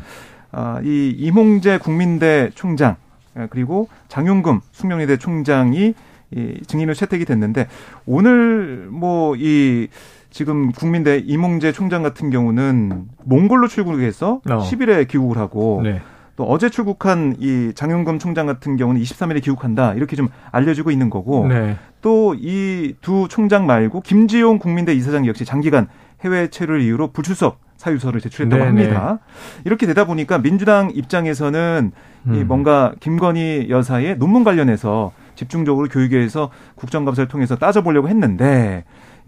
아, 0.53 0.80
이 0.82 1.13
이몽재 1.18 1.80
국민대 1.80 2.51
총장 2.56 2.96
아, 3.36 3.48
그리고 3.50 3.89
장용금 4.08 4.62
숙명여대 4.72 5.18
총장이 5.18 5.96
이 6.35 6.61
증인으로 6.65 6.93
채택이 6.93 7.25
됐는데 7.25 7.67
오늘 8.05 8.88
뭐 8.89 9.35
이 9.38 9.88
지금 10.29 10.71
국민대 10.71 11.17
이몽재 11.17 11.73
총장 11.73 12.03
같은 12.03 12.29
경우는 12.29 13.09
몽골로 13.25 13.67
출국해서 13.67 14.41
어. 14.50 14.57
10일에 14.59 15.07
귀국을 15.07 15.38
하고 15.38 15.81
네. 15.83 16.01
또 16.38 16.45
어제 16.45 16.69
출국한 16.69 17.35
이 17.39 17.73
장윤검 17.75 18.17
총장 18.17 18.45
같은 18.45 18.77
경우는 18.77 19.01
23일에 19.01 19.43
귀국한다 19.43 19.93
이렇게 19.93 20.15
좀 20.15 20.29
알려지고 20.51 20.89
있는 20.89 21.09
거고 21.09 21.47
네. 21.47 21.75
또이 22.01 22.95
두 23.01 23.27
총장 23.29 23.65
말고 23.65 24.01
김지용 24.01 24.57
국민대 24.57 24.93
이사장 24.93 25.27
역시 25.27 25.43
장기간 25.43 25.88
해외 26.23 26.47
체류를 26.47 26.81
이유로 26.81 27.11
불출석 27.11 27.59
사유서를 27.75 28.21
제출했다고 28.21 28.63
네네. 28.63 28.67
합니다. 28.67 29.19
이렇게 29.65 29.85
되다 29.85 30.05
보니까 30.05 30.38
민주당 30.38 30.91
입장에서는 30.93 31.91
음. 32.27 32.35
이 32.35 32.43
뭔가 32.43 32.93
김건희 33.00 33.67
여사의 33.69 34.17
논문 34.17 34.43
관련해서 34.43 35.11
집중적으로 35.35 35.88
교육에서 35.88 36.50
국정감사를 36.75 37.27
통해서 37.27 37.55
따져보려고 37.55 38.09
했는데 38.09 38.83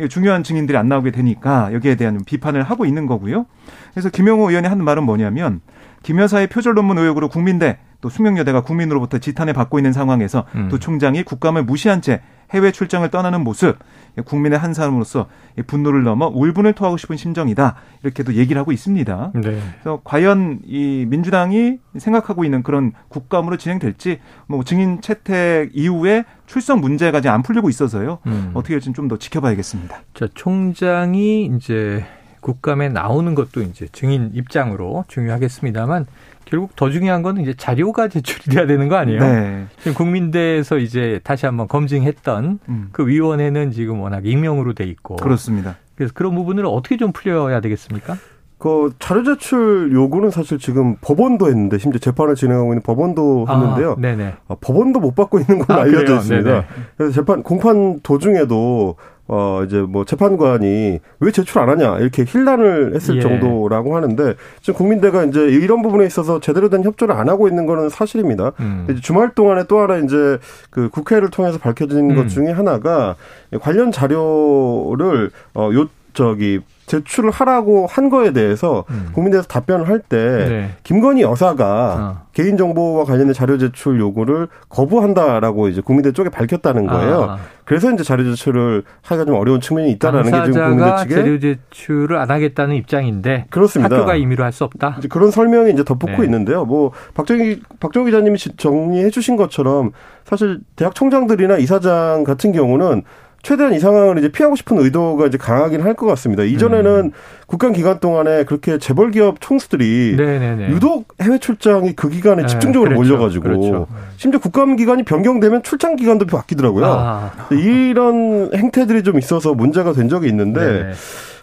중요한 0.10 0.44
증인들이 0.44 0.78
안 0.78 0.90
나오게 0.90 1.12
되니까 1.12 1.72
여기에 1.74 1.96
대한 1.96 2.24
비판을 2.26 2.64
하고 2.64 2.86
있는 2.86 3.06
거고요. 3.06 3.46
그래서 3.94 4.10
김영호 4.10 4.50
의원이 4.50 4.68
하는 4.68 4.84
말은 4.84 5.04
뭐냐면 5.04 5.62
김 6.02 6.20
여사의 6.20 6.48
표절 6.48 6.74
논문 6.74 6.98
의혹으로 6.98 7.30
국민대 7.30 7.78
또 8.04 8.10
숙명여대가 8.10 8.64
국민으로부터 8.64 9.18
지탄을 9.18 9.54
받고 9.54 9.80
있는 9.80 9.94
상황에서 9.94 10.44
음. 10.56 10.68
도 10.68 10.78
총장이 10.78 11.24
국감을 11.24 11.64
무시한 11.64 12.02
채 12.02 12.22
해외 12.52 12.74
출장을 12.74 13.10
떠나는 13.10 13.42
모습 13.46 13.80
국민의 14.26 14.60
한 14.60 14.74
사람으로서 14.74 15.28
분노를 15.68 16.04
넘어 16.04 16.28
울분을 16.28 16.74
토하고 16.74 16.98
싶은 16.98 17.16
심정이다 17.16 17.76
이렇게도 18.04 18.34
얘기를 18.34 18.60
하고 18.60 18.74
있습니다. 18.74 19.32
네. 19.36 19.42
그래서 19.42 20.02
과연 20.04 20.60
이 20.66 21.06
민주당이 21.08 21.80
생각하고 21.98 22.44
있는 22.44 22.62
그런 22.62 22.92
국감으로 23.08 23.56
진행될지 23.56 24.20
뭐 24.48 24.66
증인 24.66 25.00
채택 25.00 25.70
이후에 25.74 26.26
출석 26.46 26.82
문제가 26.82 27.20
아직 27.20 27.30
안 27.30 27.42
풀리고 27.42 27.70
있어서요. 27.70 28.20
음. 28.28 28.52
어떻게 28.54 28.74
될지는 28.74 28.94
좀더 28.94 29.18
지켜봐야겠습니다. 29.18 30.02
자 30.14 30.28
총장이 30.34 31.46
이제 31.56 32.04
국감에 32.42 32.90
나오는 32.90 33.34
것도 33.34 33.62
이제 33.62 33.88
증인 33.94 34.30
입장으로 34.34 35.06
중요하겠습니다만 35.08 36.06
결국 36.54 36.76
더 36.76 36.92
중요한 36.92 37.24
거는 37.24 37.42
이제 37.42 37.56
자료가 37.56 38.10
제출이 38.10 38.56
돼야 38.56 38.68
되는 38.68 38.88
거 38.88 38.96
아니에요? 38.96 39.20
네. 39.20 39.66
지금 39.80 39.96
국민대에서 39.96 40.78
이제 40.78 41.20
다시 41.24 41.48
한번 41.48 41.68
검증했던 41.68 42.60
음. 42.70 42.90
그 42.92 43.08
위원회는 43.08 43.72
지금 43.72 44.02
워낙 44.02 44.24
익명으로 44.24 44.74
돼 44.74 44.84
있고 44.84 45.16
그렇습니다. 45.16 45.78
그래서 45.96 46.14
그런 46.14 46.36
부분을 46.36 46.68
어떻게 46.68 46.98
좀 46.98 47.12
풀려야 47.12 47.60
되겠습니까? 47.60 48.18
그 48.60 48.94
자료 49.00 49.24
제출 49.24 49.90
요구는 49.94 50.30
사실 50.30 50.60
지금 50.60 50.96
법원도 51.02 51.48
했는데 51.48 51.80
심지어 51.80 51.98
재판을 51.98 52.36
진행하고 52.36 52.74
있는 52.74 52.84
법원도 52.84 53.46
아, 53.50 53.60
했는데요. 53.60 53.92
아, 53.94 53.96
네네. 54.00 54.34
아, 54.48 54.56
법원도 54.62 55.00
못 55.00 55.16
받고 55.16 55.40
있는 55.40 55.58
걸로 55.58 55.80
아, 55.80 55.84
알려져 55.84 56.18
있습니다. 56.18 56.50
네네. 56.52 56.66
그래서 56.98 57.14
재판 57.14 57.42
공판 57.42 58.02
도중에도 58.04 58.96
어 59.28 59.64
이제 59.66 59.80
뭐 59.80 60.04
재판관이 60.04 61.00
왜 61.20 61.32
제출 61.32 61.60
안 61.60 61.70
하냐 61.70 62.00
이렇게 62.00 62.26
힐난을 62.28 62.94
했을 62.94 63.18
예. 63.18 63.22
정도라고 63.22 63.96
하는데 63.96 64.36
지금 64.62 64.78
국민대가 64.78 65.24
이제 65.24 65.40
이런 65.48 65.82
부분에 65.82 66.06
있어서 66.06 66.42
제대로 66.42 66.70
된 66.70 66.84
협조를 66.84 67.16
안 67.16 67.30
하고 67.30 67.48
있는 67.48 67.66
거는 67.66 67.88
사실입니다. 67.90 68.52
음. 68.60 68.86
이제 68.90 69.00
주말 69.00 69.34
동안에 69.34 69.64
또 69.70 69.80
하나 69.80 69.98
이제 69.98 70.38
그 70.70 70.90
국회를 70.90 71.30
통해서 71.30 71.58
밝혀진 71.58 72.12
음. 72.12 72.16
것 72.16 72.28
중에 72.28 72.52
하나가 72.52 73.16
관련 73.62 73.92
자료를 73.92 75.32
어 75.54 75.72
요 75.74 75.88
저기 76.14 76.60
제출을 76.86 77.32
하라고 77.32 77.88
한 77.90 78.10
거에 78.10 78.32
대해서 78.34 78.84
음. 78.90 79.10
국민대에서 79.14 79.48
답변을 79.48 79.88
할때 79.88 80.18
네. 80.18 80.70
김건희 80.84 81.22
여사가 81.22 82.18
어. 82.20 82.24
개인 82.34 82.58
정보와 82.58 83.06
관련된 83.06 83.34
자료 83.34 83.58
제출 83.58 84.00
요구를 84.00 84.48
거부한다라고 84.70 85.68
이제 85.70 85.82
국민대 85.82 86.12
쪽에 86.12 86.30
밝혔다는 86.30 86.88
거예요. 86.88 87.24
아. 87.24 87.38
그래서 87.66 87.92
이제 87.92 88.04
자료 88.04 88.24
제출을 88.24 88.84
하기가 89.04 89.26
좀 89.26 89.36
어려운 89.36 89.62
측면이 89.62 89.92
있다라는 89.92 90.32
게 90.32 90.52
지금 90.52 90.70
국민대 90.70 90.98
측에 91.04 91.16
자료 91.16 91.40
제출을 91.40 92.18
안 92.18 92.30
하겠다는 92.32 92.76
입장인데 92.76 93.46
그렇습니다. 93.50 93.96
학교가 93.96 94.16
임의로 94.16 94.44
할 94.44 94.54
수 94.54 94.64
없다. 94.66 94.96
이제 95.00 95.08
그런 95.08 95.32
설명이 95.32 95.72
이제 95.72 95.84
덧붙고 95.84 96.18
네. 96.22 96.26
있는데요. 96.26 96.64
뭐 96.66 96.92
박정희 97.16 97.62
박정희 97.80 98.06
기자님이 98.06 98.38
정리해 98.38 99.10
주신 99.10 99.36
것처럼 99.36 99.92
사실 100.26 100.60
대학 100.76 100.94
총장들이나 100.94 101.58
이사장 101.58 102.24
같은 102.24 102.52
경우는 102.52 103.02
최대한 103.44 103.74
이 103.74 103.80
상황을 103.80 104.18
이제 104.18 104.30
피하고 104.30 104.56
싶은 104.56 104.78
의도가 104.80 105.28
이제 105.28 105.38
강하긴 105.38 105.82
할 105.82 105.94
것 105.94 106.08
같습니다. 106.08 106.44
이전에는 106.44 106.92
음. 107.06 107.12
국감 107.46 107.74
기간 107.74 108.00
동안에 108.00 108.46
그렇게 108.46 108.80
재벌 108.80 109.12
기업 109.12 109.40
총수들이 109.42 110.16
네네네. 110.18 110.70
유독 110.70 111.14
해외 111.22 111.38
출장이 111.38 111.94
그 111.94 112.10
기간에 112.10 112.42
네, 112.44 112.48
집중적으로 112.48 112.90
그렇죠. 112.90 113.04
몰려가지고 113.14 113.44
그렇죠. 113.44 113.88
심지어 114.18 114.40
국감 114.40 114.76
기간이 114.76 115.04
변경되면 115.04 115.62
출장 115.62 115.96
기간도 115.96 116.26
바뀌더라고요. 116.26 116.86
아. 116.86 117.32
이런 117.52 118.50
행태들이 118.56 119.04
좀 119.04 119.20
있어서 119.20 119.54
문제가 119.54 119.94
된 119.94 120.10
적이 120.10 120.30
있는데. 120.30 120.60
네네. 120.60 120.92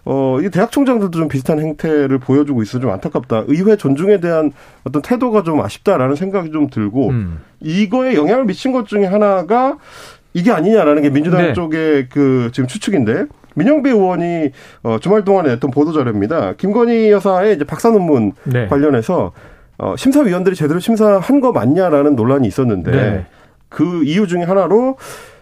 어, 0.06 0.38
이 0.40 0.48
대학 0.48 0.72
총장들도 0.72 1.10
좀 1.18 1.28
비슷한 1.28 1.60
행태를 1.60 2.18
보여주고 2.18 2.62
있어 2.62 2.80
좀 2.80 2.90
안타깝다. 2.90 3.44
의회 3.48 3.76
존중에 3.76 4.18
대한 4.18 4.50
어떤 4.82 5.02
태도가 5.02 5.42
좀 5.42 5.60
아쉽다라는 5.60 6.16
생각이 6.16 6.50
좀 6.50 6.70
들고, 6.70 7.10
음. 7.10 7.40
이거에 7.60 8.14
영향을 8.14 8.46
미친 8.46 8.72
것 8.72 8.88
중에 8.88 9.04
하나가 9.04 9.76
이게 10.32 10.52
아니냐라는 10.52 11.02
게 11.02 11.10
민주당 11.10 11.42
네. 11.42 11.52
쪽의 11.52 12.08
그 12.08 12.50
지금 12.52 12.66
추측인데 12.66 13.26
민영배 13.54 13.90
의원이 13.90 14.50
어 14.82 14.98
주말 15.00 15.24
동안에 15.24 15.50
냈던 15.50 15.70
보도 15.70 15.92
자료입니다. 15.92 16.54
김건희 16.54 17.10
여사의 17.10 17.56
이제 17.56 17.64
박사 17.64 17.90
논문 17.90 18.32
네. 18.44 18.66
관련해서 18.68 19.32
어 19.78 19.96
심사위원들이 19.96 20.54
제대로 20.54 20.78
심사한 20.78 21.40
거 21.40 21.52
맞냐라는 21.52 22.14
논란이 22.14 22.46
있었는데 22.46 22.90
네. 22.90 23.26
그 23.68 24.04
이유 24.04 24.26
중에 24.26 24.42
하나로 24.42 24.96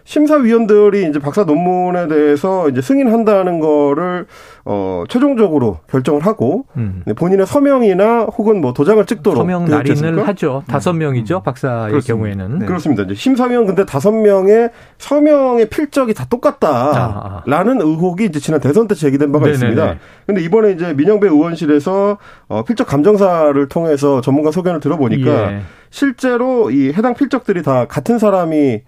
심사위원들이 0.09 1.07
이제 1.07 1.19
박사 1.19 1.43
논문에 1.43 2.07
대해서 2.07 2.67
이제 2.67 2.81
승인한다는 2.81 3.59
거를 3.59 4.25
어 4.65 5.03
최종적으로 5.07 5.81
결정을 5.87 6.25
하고 6.25 6.65
음. 6.77 7.03
본인의 7.15 7.45
서명이나 7.45 8.21
혹은 8.23 8.59
뭐 8.59 8.73
도장을 8.73 9.05
찍도록 9.05 9.37
서명 9.37 9.65
날인을 9.65 10.27
하죠. 10.27 10.63
다섯 10.67 10.93
명이죠 10.93 11.37
음. 11.37 11.43
박사의 11.43 11.89
그렇습니다. 11.91 12.13
경우에는 12.13 12.59
네. 12.59 12.65
그렇습니다. 12.65 13.03
이제 13.03 13.13
심사위원 13.13 13.67
근데 13.67 13.85
다섯 13.85 14.11
명의 14.11 14.71
서명의 14.97 15.69
필적이 15.69 16.15
다 16.15 16.25
똑같다라는 16.27 17.79
아. 17.79 17.83
의혹이 17.85 18.25
이제 18.25 18.39
지난 18.39 18.59
대선 18.59 18.87
때 18.87 18.95
제기된 18.95 19.31
바가 19.31 19.45
네네네. 19.45 19.53
있습니다. 19.53 19.95
근데 20.25 20.41
이번에 20.41 20.71
이제 20.71 20.91
민영배 20.93 21.27
의원실에서 21.27 22.17
어 22.47 22.63
필적 22.63 22.87
감정사를 22.87 23.67
통해서 23.67 24.21
전문가 24.21 24.49
소견을 24.49 24.79
들어보니까 24.79 25.51
예. 25.51 25.61
실제로 25.91 26.71
이 26.71 26.93
해당 26.93 27.13
필적들이 27.13 27.61
다 27.63 27.85
같은 27.85 28.17
사람이 28.19 28.73
어, 28.75 28.81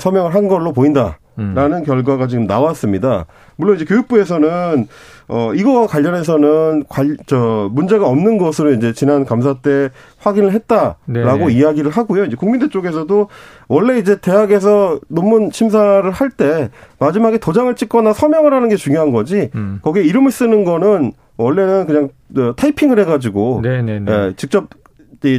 서명을 0.00 0.34
한 0.34 0.48
걸로 0.48 0.72
보인다. 0.72 1.18
라는 1.38 1.78
음. 1.80 1.84
결과가 1.84 2.28
지금 2.28 2.46
나왔습니다. 2.46 3.26
물론 3.56 3.76
이제 3.76 3.84
교육부에서는 3.84 4.88
어 5.28 5.52
이거와 5.54 5.86
관련해서는 5.86 6.84
관, 6.88 7.16
저 7.26 7.68
문제가 7.72 8.08
없는 8.08 8.38
것으로 8.38 8.72
이제 8.72 8.94
지난 8.94 9.26
감사 9.26 9.52
때 9.52 9.90
확인을 10.18 10.52
했다라고 10.52 11.48
네. 11.48 11.52
이야기를 11.52 11.90
하고요. 11.90 12.24
이제 12.24 12.36
국민대 12.36 12.70
쪽에서도 12.70 13.28
원래 13.68 13.98
이제 13.98 14.18
대학에서 14.18 14.98
논문 15.08 15.50
심사를 15.52 16.10
할 16.10 16.30
때 16.30 16.70
마지막에 16.98 17.36
도장을 17.36 17.74
찍거나 17.76 18.14
서명을 18.14 18.54
하는 18.54 18.70
게 18.70 18.76
중요한 18.76 19.12
거지. 19.12 19.50
음. 19.56 19.80
거기에 19.82 20.04
이름을 20.04 20.30
쓰는 20.32 20.64
거는 20.64 21.12
원래는 21.36 21.86
그냥 21.86 22.08
어, 22.38 22.54
타이핑을 22.56 22.98
해가지고 23.00 23.60
네, 23.62 23.82
네, 23.82 24.00
네. 24.00 24.10
예, 24.10 24.32
직접 24.36 24.68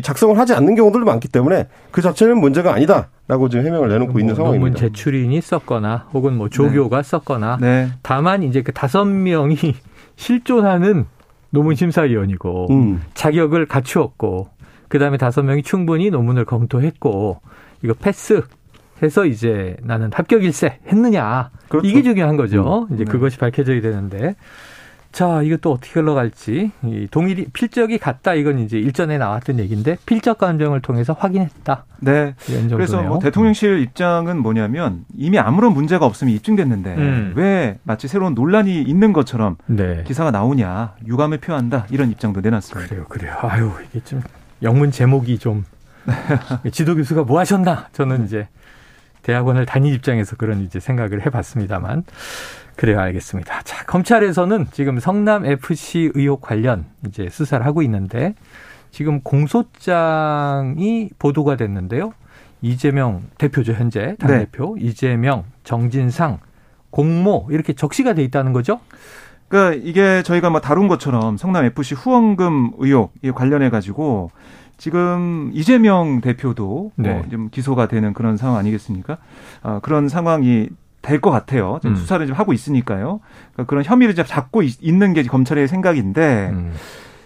작성을 0.02 0.38
하지 0.38 0.54
않는 0.54 0.76
경우들도 0.76 1.06
많기 1.06 1.28
때문에 1.28 1.67
그 1.91 2.02
자체는 2.02 2.39
문제가 2.39 2.73
아니다 2.73 3.10
라고 3.28 3.50
지금 3.50 3.65
해명을 3.65 3.89
내놓고 3.89 4.13
뭐 4.13 4.21
있는 4.21 4.36
상황입니다. 4.36 4.65
논문 4.65 4.80
제출인이 4.80 5.39
썼거나 5.41 6.08
혹은 6.13 6.38
뭐 6.38 6.50
조교가 6.50 7.02
네. 7.02 7.04
썼거나 7.04 7.58
네. 7.60 7.89
다만 8.02 8.43
이제 8.43 8.62
그 8.62 8.71
다섯 8.71 9.06
명이 9.06 9.58
실존하는 10.15 11.06
논문 11.50 11.76
심사위원이고 11.76 12.67
음. 12.71 13.02
자격을 13.13 13.65
갖추었고 13.65 14.50
그다음에 14.88 15.17
다섯 15.17 15.43
명이 15.43 15.63
충분히 15.63 16.10
논문을 16.10 16.45
검토했고 16.45 17.41
이거 17.84 17.93
패스 17.93 18.43
해서 19.04 19.26
이제 19.26 19.78
나는 19.84 20.10
합격일세 20.13 20.80
했느냐 20.88 21.52
그렇죠. 21.69 21.88
이게 21.88 22.02
중요한 22.02 22.38
거죠. 22.38 22.88
음. 22.89 22.95
이제 22.95 23.06
네. 23.06 23.12
그것이 23.12 23.38
밝혀져야 23.38 23.82
되는데 23.82 24.36
자, 25.17 25.41
이것도 25.41 25.71
어떻게 25.71 25.99
흘러갈지. 25.99 26.69
이 26.84 27.08
동일이 27.10 27.47
필적이 27.51 27.97
같다 27.97 28.36
이건 28.36 28.60
이제 28.60 28.77
일전에 28.77 29.17
나왔던 29.17 29.58
얘기인데 29.58 29.97
필적 30.06 30.38
감정을 30.38 30.82
통해서 30.82 31.13
확인했다. 31.13 31.86
네. 32.01 32.36
그래서 32.69 33.01
뭐 33.01 33.17
대통령실 33.17 33.80
입장은 33.80 34.39
뭐냐면 34.39 35.06
이미 35.17 35.39
아무런 35.39 35.73
문제가 35.73 36.06
없으면 36.06 36.36
입증됐는데 36.36 36.95
음. 36.97 37.34
왜 37.36 37.80
마치 37.82 38.08
새로운 38.08 38.36
논란이 38.36 38.84
있는 38.84 39.12
것처럼 39.12 39.58
네. 39.65 40.03
기사가 40.06 40.30
나오냐 40.30 40.93
유감을 41.08 41.39
표한다 41.39 41.88
이런 41.89 42.12
입장도 42.12 42.41
내놨습니다. 42.41 42.88
그래요, 42.88 43.06
그래요. 43.10 43.34
아유 43.41 43.71
이게 43.89 44.03
좀 44.03 44.21
영문 44.62 44.91
제목이 44.91 45.39
좀 45.39 45.65
지도 46.71 46.93
교수가 46.93 47.23
뭐 47.23 47.39
하셨나 47.39 47.88
저는 47.91 48.25
이제 48.25 48.47
대학원을 49.27 49.65
다닌 49.65 49.93
입장에서 49.93 50.37
그런 50.37 50.61
이제 50.61 50.79
생각을 50.79 51.25
해봤습니다만 51.25 52.05
그래요, 52.77 53.01
알겠습니다. 53.01 53.61
자, 53.63 53.83
검찰에서는 53.85 54.67
지금 54.71 54.99
성남 54.99 55.45
FC 55.45 56.11
의혹 56.13 56.39
관련 56.39 56.85
이제 57.05 57.27
수사를 57.29 57.65
하고 57.65 57.81
있는데 57.81 58.35
지금 58.89 59.19
공소장이 59.19 61.09
보도가 61.19 61.57
됐는데요. 61.57 62.13
이재명 62.61 63.23
대표죠, 63.37 63.73
현재 63.73 64.15
당 64.17 64.29
대표. 64.29 64.77
네. 64.79 64.85
이재명, 64.85 65.43
정진상, 65.65 66.39
공모 66.89 67.47
이렇게 67.51 67.73
적시가 67.73 68.13
돼 68.13 68.23
있다는 68.23 68.53
거죠? 68.53 68.79
그러니까 69.49 69.81
이게 69.83 70.23
저희가 70.23 70.49
뭐 70.49 70.61
다룬 70.61 70.87
것처럼 70.87 71.35
성남 71.35 71.65
FC 71.65 71.95
후원금 71.95 72.75
의혹 72.77 73.13
관련해 73.35 73.69
가지고 73.69 74.31
지금 74.77 75.51
이재명 75.53 76.21
대표도 76.21 76.65
뭐 76.65 76.91
네. 76.95 77.13
뭐 77.13 77.23
좀 77.29 77.49
기소가 77.49 77.87
되는 77.87 78.13
그런 78.13 78.37
상황 78.37 78.57
아니겠습니까? 78.57 79.17
어, 79.63 79.79
그런 79.81 80.07
상황이 80.09 80.69
될 81.01 81.21
것 81.21 81.31
같아요. 81.31 81.79
음. 81.85 81.95
수사를 81.95 82.25
좀 82.27 82.35
하고 82.35 82.51
있으니까요. 82.53 83.19
그러니까 83.53 83.63
그런 83.69 83.83
혐의를 83.85 84.13
좀 84.13 84.25
잡고 84.25 84.61
있, 84.63 84.77
는게 84.81 85.23
검찰의 85.23 85.67
생각인데 85.67 86.49
음. 86.51 86.73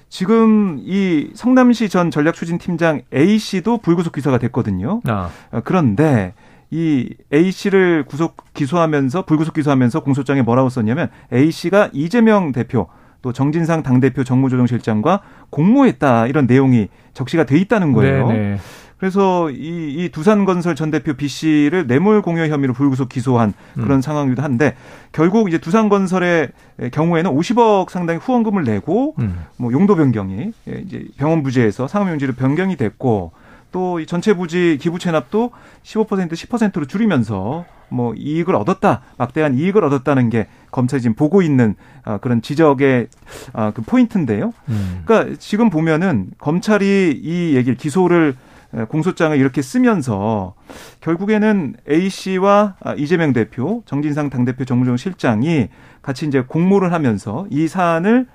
지금 0.08 0.78
이 0.82 1.32
성남시 1.34 1.90
전 1.90 2.12
전략추진팀장 2.12 3.02
A 3.14 3.38
씨도 3.40 3.78
불구속 3.80 4.14
기소가 4.14 4.38
됐거든요. 4.38 5.02
아. 5.08 5.30
어, 5.52 5.62
그런데 5.64 6.34
이 6.70 7.14
A 7.34 7.52
씨를 7.52 8.06
구속 8.08 8.38
기소하면서 8.54 9.26
불구속 9.26 9.54
기소하면서 9.56 10.02
공소장에 10.02 10.42
뭐라고 10.42 10.70
썼냐면 10.70 11.10
A 11.34 11.50
씨가 11.52 11.90
이재명 11.94 12.52
대표 12.52 12.88
또 13.22 13.34
정진상 13.34 13.84
당대표 13.84 14.24
정무조정실장과 14.24 15.22
공모했다 15.50 16.28
이런 16.28 16.48
내용이 16.48 16.90
적시가 17.14 17.46
돼 17.46 17.58
있다는 17.58 17.94
거예요. 17.94 18.28
네네. 18.28 18.58
그래서 19.02 19.50
이, 19.50 19.96
이 19.98 20.10
두산건설 20.10 20.76
전 20.76 20.92
대표 20.92 21.14
B 21.14 21.28
씨를 21.28 21.88
뇌물 21.88 22.22
공여 22.22 22.48
혐의로 22.48 22.74
불구속 22.74 23.10
기소한 23.10 23.54
그런 23.74 23.94
음. 23.94 24.02
상황이기도 24.02 24.44
한데 24.44 24.76
결국 25.12 25.48
이제 25.48 25.58
두산건설의 25.58 26.50
경우에는 26.92 27.32
50억 27.32 27.90
상당의 27.90 28.20
후원금을 28.20 28.64
내고 28.64 29.16
음. 29.18 29.40
뭐 29.58 29.72
용도 29.74 29.96
변경이 29.96 30.52
이제 30.68 31.04
병원 31.18 31.42
부재에서 31.42 31.88
상업용지로 31.88 32.34
변경이 32.34 32.76
됐고 32.76 33.32
또 33.72 34.04
전체 34.06 34.34
부지 34.34 34.78
기부 34.80 35.00
체납도 35.00 35.52
15% 35.84 36.32
10%로 36.32 36.86
줄이면서 36.86 37.66
뭐 37.90 38.14
이익을 38.16 38.56
얻었다 38.56 39.02
막대한 39.18 39.56
이익을 39.56 39.84
얻었다는 39.84 40.30
게 40.30 40.48
검찰이 40.72 41.02
지금 41.02 41.16
보고 41.16 41.42
있는 41.42 41.76
아, 42.04 42.18
그런 42.18 42.42
지적의 42.42 43.08
아, 43.54 43.72
그 43.72 43.82
포인트인데요. 43.82 44.54
음. 44.70 45.02
그러니까 45.06 45.36
지금 45.40 45.70
보면은 45.70 46.32
검찰이 46.38 47.20
이 47.22 47.56
얘기를 47.56 47.76
기소를 47.76 48.36
공소장을 48.88 49.38
이렇게 49.38 49.62
쓰면서 49.62 50.54
결국에는 51.02 51.76
A 51.90 52.10
씨와 52.10 52.76
아, 52.80 52.94
이재명 52.94 53.34
대표, 53.34 53.84
정진상 53.86 54.30
당대표 54.30 54.64
정무정 54.64 54.96
실장이 54.96 55.68
같이 56.02 56.26
이제 56.26 56.42
공모를 56.42 56.94
하면서 56.94 57.46
이 57.50 57.68
사안을 57.68 58.28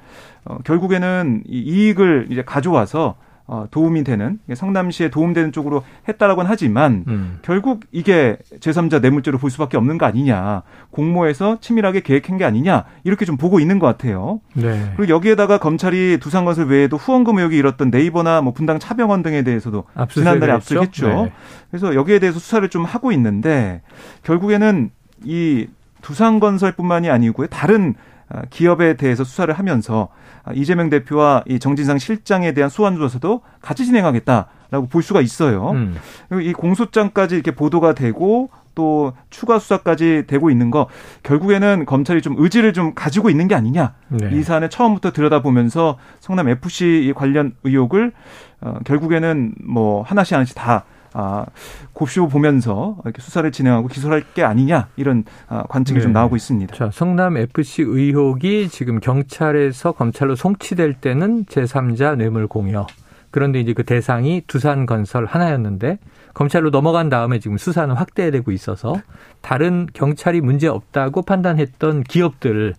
어, 0.45 0.59
결국에는 0.65 1.43
이익을 1.49 2.29
이제 2.31 2.45
가져와서 2.45 3.17
어, 3.49 3.67
도움이 3.71 4.03
되는 4.03 4.41
성남시에 4.53 5.11
도움되는 5.11 5.53
쪽으로 5.53 5.85
했다라고는 6.09 6.51
하지만 6.51 7.05
음. 7.07 7.39
결국 7.43 7.85
이게 7.93 8.39
제3자 8.59 9.01
뇌물죄로 9.01 9.39
볼 9.39 9.51
수밖에 9.51 9.77
없는 9.77 9.99
거 9.99 10.07
아니냐 10.07 10.63
공모해서 10.91 11.59
치밀하게 11.61 12.01
계획한 12.01 12.39
게 12.39 12.45
아니냐 12.45 12.85
이렇게 13.05 13.25
좀 13.25 13.37
보고 13.37 13.61
있는 13.61 13.79
것 13.79 13.87
같아요. 13.87 14.41
네. 14.55 14.93
그리고 14.97 15.15
여기에다가 15.15 15.59
검찰이 15.59 16.19
두산건설 16.19 16.67
외에도 16.67 16.97
후원금 16.97 17.39
의혹이 17.39 17.57
일었던 17.57 17.91
네이버나 17.91 18.41
뭐 18.41 18.53
분당 18.53 18.81
차병원 18.81 19.23
등에 19.23 19.43
대해서도 19.43 19.85
지난달에 20.11 20.51
압수했죠. 20.53 21.09
네. 21.09 21.33
그래서 21.71 21.95
여기에 21.95 22.19
대해서 22.19 22.41
수사를 22.41 22.69
좀 22.69 22.85
하고 22.85 23.13
있는데 23.13 23.83
결국에는 24.25 24.91
이 25.25 25.69
두산건설뿐만이 26.03 27.11
아니고요 27.11 27.47
다른 27.47 27.95
아, 27.97 28.16
기업에 28.51 28.95
대해서 28.97 29.25
수사를 29.25 29.53
하면서 29.53 30.09
아, 30.45 30.53
이재명 30.55 30.91
대표와 30.91 31.45
이 31.47 31.59
정진상 31.59 31.99
실장에 31.99 32.53
대한 32.53 32.71
소환 32.71 32.97
조사도 32.97 33.43
같이 33.61 33.85
진행하겠다라고 33.85 34.89
볼 34.89 35.03
수가 35.03 35.21
있어요. 35.21 35.71
음. 35.71 35.97
이 36.43 36.53
공소장까지 36.53 37.35
이렇게 37.35 37.53
보도가 37.53 37.95
되고 37.95 38.51
또 38.77 39.15
추가 39.31 39.59
수사까지 39.59 40.25
되고 40.27 40.51
있는 40.51 40.71
거 40.71 40.87
결국에는 41.23 41.87
검찰이 41.87 42.21
좀 42.21 42.35
의지를 42.37 42.73
좀 42.75 42.95
가지고 42.95 43.31
있는 43.31 43.49
게 43.49 43.55
아니냐 43.55 43.95
네. 44.09 44.31
이 44.33 44.43
사안을 44.43 44.69
처음부터 44.69 45.13
들여다보면서 45.13 45.97
성남 46.21 46.49
FC 46.51 47.15
관련 47.17 47.55
의혹을 47.65 48.13
어, 48.61 48.79
결국에는 48.85 49.55
뭐 49.65 50.03
하나씩 50.03 50.35
하나씩 50.35 50.55
다 50.55 50.85
아, 51.13 51.47
곱씹어 51.93 52.29
보면서 52.29 52.97
이렇게 53.05 53.23
수사를 53.23 53.51
진행하고 53.51 53.89
기소할 53.89 54.23
게 54.35 54.43
아니냐 54.43 54.89
이런 54.97 55.25
아, 55.49 55.65
관측이 55.65 55.99
네. 55.99 56.03
좀 56.03 56.13
나오고 56.13 56.37
있습니다. 56.37 56.75
자, 56.75 56.91
성남 56.93 57.37
FC 57.37 57.83
의혹이 57.83 58.69
지금 58.69 59.01
경찰에서 59.01 59.93
검찰로 59.93 60.37
송치될 60.37 60.95
때는 60.95 61.45
제3자 61.47 62.17
뇌물 62.17 62.47
공여. 62.47 62.87
그런데 63.31 63.61
이제 63.61 63.75
그 63.75 63.85
대상이 63.85 64.43
두산 64.47 64.87
건설 64.87 65.27
하나였는데 65.27 65.99
검찰로 66.33 66.71
넘어간 66.71 67.09
다음에 67.09 67.39
지금 67.39 67.59
수사는 67.59 67.95
확대되고 67.95 68.51
있어서 68.53 68.95
다른 69.43 69.87
경찰이 69.93 70.41
문제 70.41 70.69
없다고 70.69 71.23
판단했던 71.23 72.05
기업들 72.05 72.75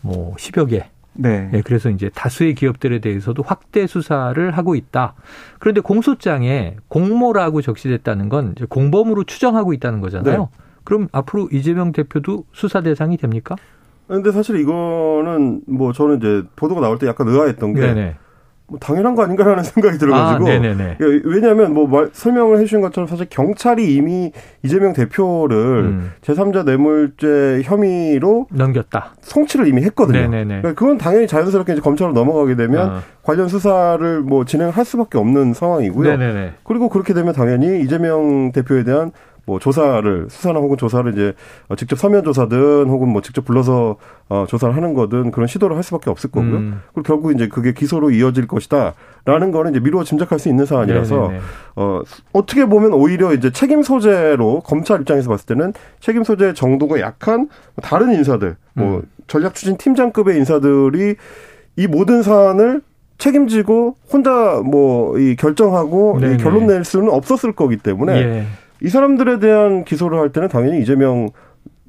뭐 0.00 0.34
10여 0.36 0.70
개 0.70 0.88
네. 1.20 1.48
네. 1.52 1.62
그래서 1.62 1.90
이제 1.90 2.10
다수의 2.14 2.54
기업들에 2.54 3.00
대해서도 3.00 3.42
확대 3.42 3.86
수사를 3.86 4.50
하고 4.52 4.76
있다. 4.76 5.14
그런데 5.58 5.80
공소장에 5.80 6.76
공모라고 6.86 7.60
적시됐다는 7.60 8.28
건 8.28 8.54
공범으로 8.68 9.24
추정하고 9.24 9.72
있다는 9.72 10.00
거잖아요. 10.00 10.38
네. 10.38 10.48
그럼 10.84 11.08
앞으로 11.12 11.48
이재명 11.52 11.92
대표도 11.92 12.44
수사 12.52 12.80
대상이 12.80 13.16
됩니까? 13.16 13.56
근데 14.06 14.32
사실 14.32 14.58
이거는 14.60 15.62
뭐 15.66 15.92
저는 15.92 16.18
이제 16.18 16.42
보도가 16.56 16.80
나올 16.80 16.98
때 16.98 17.06
약간 17.06 17.28
의아했던 17.28 17.74
게 17.74 17.80
네네. 17.80 18.16
뭐 18.68 18.78
당연한 18.78 19.14
거 19.14 19.22
아닌가라는 19.22 19.64
생각이 19.64 19.98
들어가지고 19.98 20.46
아, 20.46 20.52
예, 20.52 21.20
왜냐하면 21.24 21.72
뭐 21.72 21.86
말, 21.86 22.10
설명을 22.12 22.58
해주신 22.58 22.80
것처럼 22.82 23.08
사실 23.08 23.26
경찰이 23.30 23.94
이미 23.94 24.30
이재명 24.62 24.92
대표를 24.92 25.56
음. 25.56 26.12
제3자 26.20 26.64
뇌물죄 26.64 27.62
혐의로 27.64 28.46
넘겼다 28.52 29.14
송치를 29.22 29.66
이미 29.66 29.82
했거든요. 29.84 30.30
그러니까 30.30 30.74
그건 30.74 30.98
당연히 30.98 31.26
자연스럽게 31.26 31.72
이제 31.72 31.80
검찰로 31.80 32.12
넘어가게 32.12 32.56
되면 32.56 32.88
아. 32.90 33.02
관련 33.22 33.48
수사를 33.48 34.20
뭐 34.20 34.44
진행할 34.44 34.84
수밖에 34.84 35.18
없는 35.18 35.54
상황이고요. 35.54 36.16
네네네. 36.16 36.52
그리고 36.64 36.88
그렇게 36.88 37.14
되면 37.14 37.32
당연히 37.32 37.80
이재명 37.80 38.52
대표에 38.52 38.84
대한 38.84 39.12
뭐 39.48 39.58
조사를 39.58 40.26
수사나 40.28 40.60
혹은 40.60 40.76
조사를 40.76 41.10
이제 41.14 41.32
어, 41.68 41.74
직접 41.74 41.98
서면 41.98 42.22
조사든 42.22 42.86
혹은 42.86 43.08
뭐 43.08 43.22
직접 43.22 43.46
불러서 43.46 43.96
어 44.28 44.44
조사를 44.46 44.76
하는 44.76 44.92
거든 44.92 45.30
그런 45.30 45.46
시도를 45.46 45.74
할 45.74 45.82
수밖에 45.82 46.10
없을 46.10 46.30
거고요. 46.30 46.56
음. 46.56 46.82
그리고 46.92 47.02
결국 47.02 47.32
이제 47.32 47.48
그게 47.48 47.72
기소로 47.72 48.10
이어질 48.10 48.46
것이다라는 48.46 49.50
거는 49.50 49.70
이제 49.70 49.80
미루어 49.80 50.04
짐작할 50.04 50.38
수 50.38 50.50
있는 50.50 50.66
사안이라서 50.66 51.16
네네네. 51.16 51.40
어 51.76 52.02
어떻게 52.34 52.66
보면 52.66 52.92
오히려 52.92 53.32
이제 53.32 53.50
책임 53.50 53.82
소재로 53.82 54.60
검찰 54.66 55.00
입장에서 55.00 55.30
봤을 55.30 55.46
때는 55.46 55.72
책임 56.00 56.24
소재 56.24 56.52
정도가 56.52 57.00
약한 57.00 57.48
다른 57.82 58.12
인사들 58.12 58.56
뭐 58.74 58.96
음. 58.98 59.02
전략 59.28 59.54
추진 59.54 59.78
팀장급의 59.78 60.36
인사들이 60.36 61.16
이 61.76 61.86
모든 61.86 62.22
사안을 62.22 62.82
책임지고 63.16 63.96
혼자 64.12 64.60
뭐 64.62 65.16
이 65.18 65.36
결정하고 65.36 66.18
이 66.22 66.36
결론 66.36 66.66
낼 66.66 66.84
수는 66.84 67.08
없었을 67.10 67.52
거기 67.52 67.78
때문에 67.78 68.12
예. 68.12 68.44
이 68.82 68.88
사람들에 68.88 69.38
대한 69.38 69.84
기소를 69.84 70.18
할 70.18 70.32
때는 70.32 70.48
당연히 70.48 70.80
이재명 70.80 71.30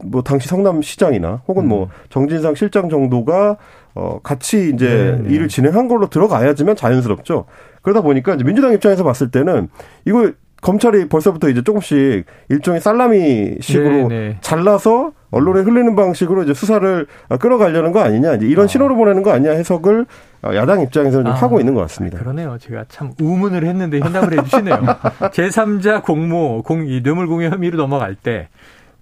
뭐 0.04 0.24
당시 0.24 0.48
성남시장이나 0.48 1.44
혹은 1.48 1.68
뭐 1.68 1.78
음. 1.78 1.80
뭐 1.80 1.90
정진상 2.10 2.56
실장 2.56 2.90
정도가 2.90 3.58
어 3.96 4.20
같이 4.24 4.72
이제 4.74 4.88
네네. 4.88 5.18
네. 5.24 5.34
일을 5.34 5.48
진행한 5.48 5.88
걸로 5.88 6.10
들어가야지만 6.10 6.76
자연스럽죠. 6.76 7.46
그러다 7.82 8.02
보니까 8.02 8.36
이제 8.36 8.44
민주당 8.44 8.74
입장에서 8.74 9.04
봤을 9.04 9.32
때는 9.32 9.68
이거 10.06 10.32
검찰이 10.62 11.08
벌써부터 11.10 11.50
이제 11.50 11.64
조금씩 11.64 12.26
일종의 12.50 12.82
살라미식으로 12.82 13.90
네네. 13.90 14.08
네. 14.08 14.38
잘라서 14.42 15.12
언론에 15.32 15.62
흘리는 15.62 15.96
방식으로 15.96 16.44
이제 16.44 16.54
수사를 16.54 17.06
끌어가려는 17.40 17.92
거 17.92 18.02
아니냐 18.02 18.36
이제 18.36 18.48
이런 18.48 18.66
아. 18.66 18.68
신호를 18.68 18.96
보내는 18.96 19.24
거 19.24 19.32
아니냐 19.32 19.52
해석을 19.52 20.06
야당 20.44 20.82
입장에서는 20.82 21.26
좀 21.26 21.34
아, 21.34 21.36
하고 21.36 21.60
있는 21.60 21.74
것 21.74 21.82
같습니다. 21.82 22.18
그러네요. 22.18 22.58
제가 22.60 22.86
참 22.88 23.12
우문을 23.20 23.66
했는데 23.66 24.00
현답을 24.00 24.40
해주시네요. 24.40 24.78
제3자 25.32 26.04
공모 26.04 26.64
공, 26.64 26.88
이 26.88 27.02
뇌물공여 27.02 27.50
혐의로 27.50 27.78
넘어갈 27.78 28.16
때 28.16 28.50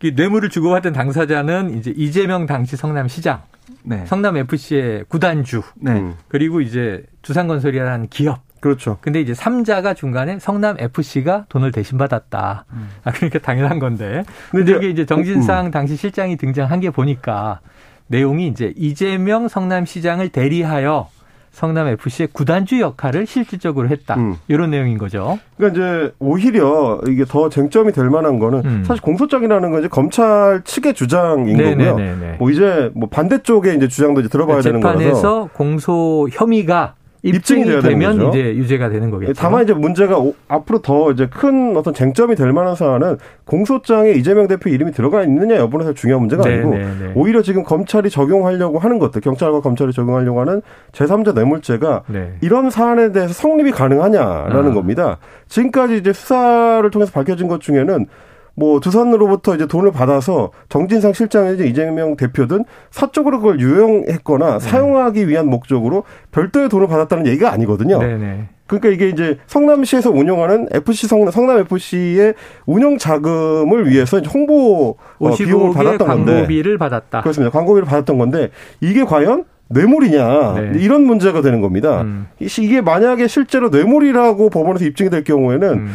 뇌물을 0.02 0.50
주고받은 0.50 0.94
당사자는 0.94 1.78
이제 1.78 1.94
이재명 1.96 2.46
당시 2.46 2.76
성남시장, 2.76 3.42
네. 3.84 4.06
성남 4.06 4.38
FC의 4.38 5.06
구단주, 5.08 5.63
네. 5.76 6.13
그리고 6.28 6.62
이제 6.62 7.04
두산건설이라는 7.24 8.08
기업 8.10 8.47
그렇죠. 8.60 8.98
근데 9.02 9.22
이제 9.22 9.34
3자가 9.34 9.96
중간에 9.96 10.39
성남 10.39 10.78
FC가 10.80 11.46
돈을 11.50 11.72
대신 11.72 11.98
받았다. 11.98 12.65
음. 12.74 12.89
아, 13.04 13.12
그러니까 13.12 13.39
당연한 13.39 13.80
건데. 13.80 14.24
근데 14.52 14.76
이게 14.76 14.89
이제 14.89 15.06
정진상 15.06 15.67
음. 15.67 15.72
당시 15.72 15.96
실장이 15.96 16.38
등장한 16.38 16.80
게 16.80 16.89
보니까 16.89 17.60
내용이 18.08 18.48
이제 18.48 18.74
이재명 18.76 19.48
성남시장을 19.48 20.30
대리하여 20.30 21.10
성남 21.52 21.88
FC의 21.88 22.30
구단주 22.34 22.80
역할을 22.80 23.26
실질적으로 23.26 23.89
했다. 23.89 24.15
음. 24.15 24.36
이런 24.48 24.70
내용인 24.70 25.00
거죠. 25.00 25.39
그러니까 25.58 25.80
이제 25.80 26.13
오히려 26.20 27.02
이게 27.08 27.26
더 27.26 27.50
쟁점이 27.50 27.93
될 27.93 28.12
만한 28.12 28.38
거는 28.38 28.62
음. 28.63 28.84
사실 28.86 29.02
공소장이라는 29.02 29.72
건 29.72 29.80
이제 29.80 29.88
검찰 29.88 30.62
측의 30.63 30.93
주장인 30.93 31.58
네네네네. 31.58 31.89
거고요. 31.89 32.36
뭐 32.38 32.52
이제 32.52 32.91
뭐 32.93 33.10
반대쪽에 33.10 33.74
이제 33.74 33.88
주장도 33.88 34.20
이제 34.22 34.30
들어봐야 34.30 34.62
되는 34.62 34.82
거라서 34.82 35.00
재판에서 35.00 35.50
공소 35.54 36.30
혐의가 36.32 36.93
입증이, 37.28 37.62
입증이 37.62 37.82
되면 37.82 38.30
이제 38.30 38.56
유죄가 38.56 38.90
되는 38.90 39.10
거겠죠. 39.10 39.34
다만 39.36 39.63
이제 39.63 39.74
문제가 39.74 40.18
오, 40.18 40.34
앞으로 40.48 40.80
더 40.82 41.12
이제 41.12 41.28
큰 41.28 41.76
어떤 41.76 41.94
쟁점이 41.94 42.36
될 42.36 42.52
만한 42.54 42.76
사안은 42.76 43.18
공소장에 43.46 44.12
이재명 44.12 44.48
대표 44.48 44.70
이름이 44.70 44.92
들어가 44.92 45.24
있느냐 45.24 45.58
여부는 45.58 45.86
사실 45.86 45.96
중요한 45.96 46.22
문제가 46.22 46.44
네, 46.44 46.54
아니고 46.54 46.70
네, 46.72 46.80
네. 46.80 47.12
오히려 47.16 47.42
지금 47.42 47.63
검찰이 47.63 48.10
적용하려고 48.10 48.80
하는 48.80 49.00
것들 49.00 49.22
경찰과 49.22 49.62
검찰이 49.62 49.94
적용하려고 49.94 50.42
하는 50.42 50.62
제3자 50.92 51.34
뇌물죄가 51.34 52.04
네. 52.08 52.34
이런 52.42 52.70
사안에 52.70 53.12
대해서 53.12 53.34
성립이 53.34 53.72
가능하냐라는 53.72 54.72
아. 54.72 54.74
겁니다. 54.74 55.18
지금까지 55.48 55.98
이제 55.98 56.13
수사를 56.13 56.90
통해서 56.90 57.12
밝혀진 57.12 57.48
것 57.48 57.62
중에는 57.62 58.06
뭐 58.60 58.80
두산으로부터 58.80 59.54
이제 59.54 59.67
돈을 59.67 59.91
받아서 59.91 60.50
정진상 60.67 61.13
실장이 61.13 61.54
이제 61.54 61.67
이재명 61.67 62.17
대표든 62.17 62.65
사적으로 62.89 63.38
그걸 63.38 63.60
유용했거나 63.60 64.58
네. 64.58 64.60
사용하기 64.60 65.28
위한 65.28 65.48
목적으로 65.48 66.04
별도의 66.32 66.67
돈을 66.67 66.88
받았다는 66.88 67.28
얘기가 67.28 67.52
아니거든요. 67.52 68.00
네네. 68.00 68.17
네. 68.17 68.50
그러니까 68.65 68.89
이게 68.89 69.10
이제 69.10 69.38
성남시에서 69.46 70.10
운영하는 70.10 70.70
FC 70.74 71.08
성남, 71.08 71.30
성남 71.30 71.60
FC의 71.60 72.34
운영 72.65 72.98
자금을 72.98 73.89
위해서 73.89 74.20
홍보 74.22 74.98
어, 75.20 75.36
비용을 75.36 75.74
받았던 75.74 76.08
건데 76.08 76.32
광고비를 76.34 76.80
받았다. 76.80 77.22
그렇습니다. 77.22 77.52
광고비를 77.52 77.86
받았던 77.86 78.17
건데 78.17 78.50
이게 78.82 79.04
과연 79.06 79.46
뇌물이냐 79.70 80.54
네. 80.56 80.80
이런 80.80 81.04
문제가 81.04 81.41
되는 81.41 81.62
겁니다. 81.62 82.02
음. 82.02 82.28
이게 82.39 82.82
만약에 82.82 83.28
실제로 83.28 83.70
뇌물이라고 83.70 84.50
법원에서 84.50 84.86
입증이 84.86 85.12
될 85.12 85.24
경우에는 85.24 85.70
음. 85.74 85.91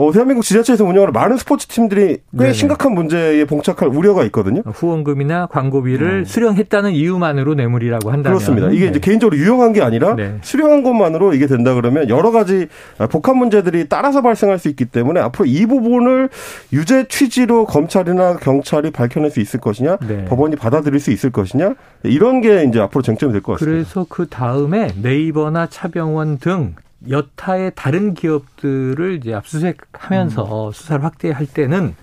어, 0.00 0.12
대한민국 0.12 0.42
지자체에서 0.44 0.82
운영하는 0.84 1.12
많은 1.12 1.36
스포츠 1.36 1.66
팀들이 1.66 2.06
꽤 2.06 2.20
네네. 2.32 2.52
심각한 2.54 2.94
문제에 2.94 3.44
봉착할 3.44 3.88
우려가 3.88 4.24
있거든요. 4.24 4.62
후원금이나 4.64 5.48
광고비를 5.48 6.20
음. 6.20 6.24
수령했다는 6.24 6.92
이유만으로 6.92 7.54
뇌물이라고 7.54 8.10
한다면 8.10 8.38
그렇습니다. 8.38 8.70
이게 8.70 8.86
네. 8.86 8.90
이제 8.92 8.98
개인적으로 8.98 9.36
유용한 9.36 9.74
게 9.74 9.82
아니라 9.82 10.14
네. 10.14 10.38
수령한 10.40 10.82
것만으로 10.82 11.34
이게 11.34 11.46
된다 11.46 11.74
그러면 11.74 12.08
여러 12.08 12.30
가지 12.30 12.68
복합 13.10 13.36
문제들이 13.36 13.90
따라서 13.90 14.22
발생할 14.22 14.58
수 14.58 14.68
있기 14.70 14.86
때문에 14.86 15.20
앞으로 15.20 15.44
이 15.44 15.66
부분을 15.66 16.30
유죄 16.72 17.06
취지로 17.06 17.66
검찰이나 17.66 18.36
경찰이 18.36 18.92
밝혀낼 18.92 19.30
수 19.30 19.40
있을 19.40 19.60
것이냐, 19.60 19.98
네. 20.08 20.24
법원이 20.24 20.56
받아들일 20.56 20.98
수 20.98 21.10
있을 21.10 21.30
것이냐 21.30 21.74
이런 22.04 22.40
게 22.40 22.64
이제 22.64 22.80
앞으로 22.80 23.02
쟁점이 23.02 23.32
될 23.32 23.42
것 23.42 23.52
같습니다. 23.58 23.70
그래서 23.70 24.06
그 24.08 24.26
다음에 24.28 24.88
네이버나 25.02 25.66
차병원 25.66 26.38
등 26.38 26.74
여타의 27.08 27.72
다른 27.74 28.14
기업들을 28.14 29.16
이제 29.16 29.34
압수수색하면서 29.34 30.68
음. 30.68 30.72
수사를 30.72 31.04
확대할 31.04 31.46
때는 31.46 31.94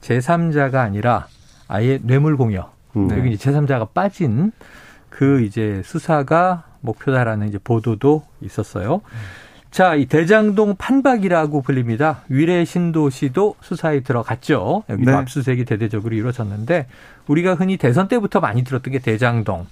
제3자가 0.00 0.76
아니라 0.76 1.26
아예 1.68 1.98
뇌물 2.02 2.36
공여 2.36 2.72
음. 2.96 3.10
여기 3.10 3.32
이제 3.32 3.50
제3자가 3.50 3.92
빠진 3.92 4.52
그 5.10 5.42
이제 5.42 5.82
수사가 5.84 6.64
목표다라는 6.80 7.48
이제 7.48 7.58
보도도 7.58 8.24
있었어요. 8.40 9.02
자, 9.70 9.94
이 9.94 10.06
대장동 10.06 10.76
판박이라고 10.76 11.60
불립니다. 11.60 12.22
위례 12.28 12.64
신도시도 12.64 13.56
수사에 13.60 14.00
들어갔죠. 14.00 14.84
여기도 14.88 15.10
네. 15.10 15.16
압수수색이 15.16 15.64
대대적으로 15.66 16.14
이루어졌는데 16.14 16.86
우리가 17.26 17.54
흔히 17.54 17.76
대선 17.76 18.08
때부터 18.08 18.40
많이 18.40 18.64
들었던 18.64 18.92
게 18.92 19.00
대장동, 19.00 19.66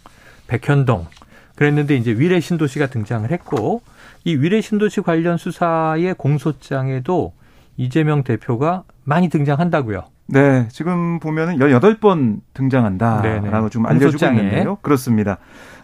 백현동 0.47 1.07
그랬는데 1.55 1.97
이제 1.97 2.13
위례 2.13 2.41
신도시가 2.41 2.89
등장을 2.89 3.31
했고 3.31 3.81
이 4.25 4.37
위례 4.37 4.61
신도시 4.61 5.03
관련 5.03 5.37
수사의 5.37 6.15
공소장에도 6.15 7.35
이재명 7.77 8.23
대표가 8.23 8.85
많이 9.05 9.29
등장한다고요. 9.29 10.05
네, 10.27 10.67
지금 10.71 11.19
보면은 11.21 11.59
18번 11.59 12.41
등장한다라고 12.55 13.69
좀 13.69 13.85
알려주고 13.85 14.25
있는데요. 14.33 14.77
그렇습니다. 14.77 15.37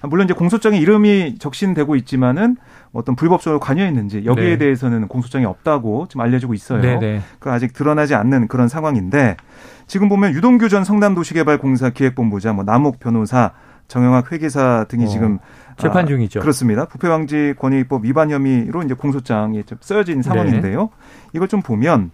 물론 0.04 0.24
이제 0.24 0.32
공소장에 0.32 0.78
이름이 0.78 1.36
적신되고 1.38 1.94
있지만은 1.96 2.56
어떤 2.92 3.16
불법적으로 3.16 3.60
관여했는지 3.60 4.24
여기에 4.24 4.44
네. 4.44 4.56
대해서는 4.56 5.08
공소장이 5.08 5.44
없다고 5.44 6.06
지금 6.08 6.22
알려주고 6.22 6.54
있어요. 6.54 6.80
네, 6.80 7.20
그 7.38 7.50
아직 7.50 7.74
드러나지 7.74 8.14
않는 8.14 8.48
그런 8.48 8.68
상황인데 8.68 9.36
지금 9.86 10.08
보면 10.08 10.32
유동규 10.32 10.70
전 10.70 10.84
성남도시개발공사 10.84 11.90
기획본부장, 11.90 12.56
뭐 12.56 12.64
남욱 12.64 12.98
변호사, 12.98 13.52
정영학 13.90 14.30
회계사 14.30 14.86
등이 14.88 15.04
어. 15.04 15.08
지금 15.08 15.38
재판 15.76 16.04
아, 16.04 16.06
중이죠. 16.06 16.38
아, 16.38 16.42
그렇습니다. 16.42 16.84
부패 16.86 17.08
방지 17.08 17.54
권익법 17.58 18.04
위반 18.04 18.30
혐의로 18.30 18.82
이제 18.82 18.94
공소장이 18.94 19.64
쓰여진 19.80 20.22
상황인데요. 20.22 20.80
네. 20.82 20.88
이걸 21.34 21.48
좀 21.48 21.60
보면 21.60 22.12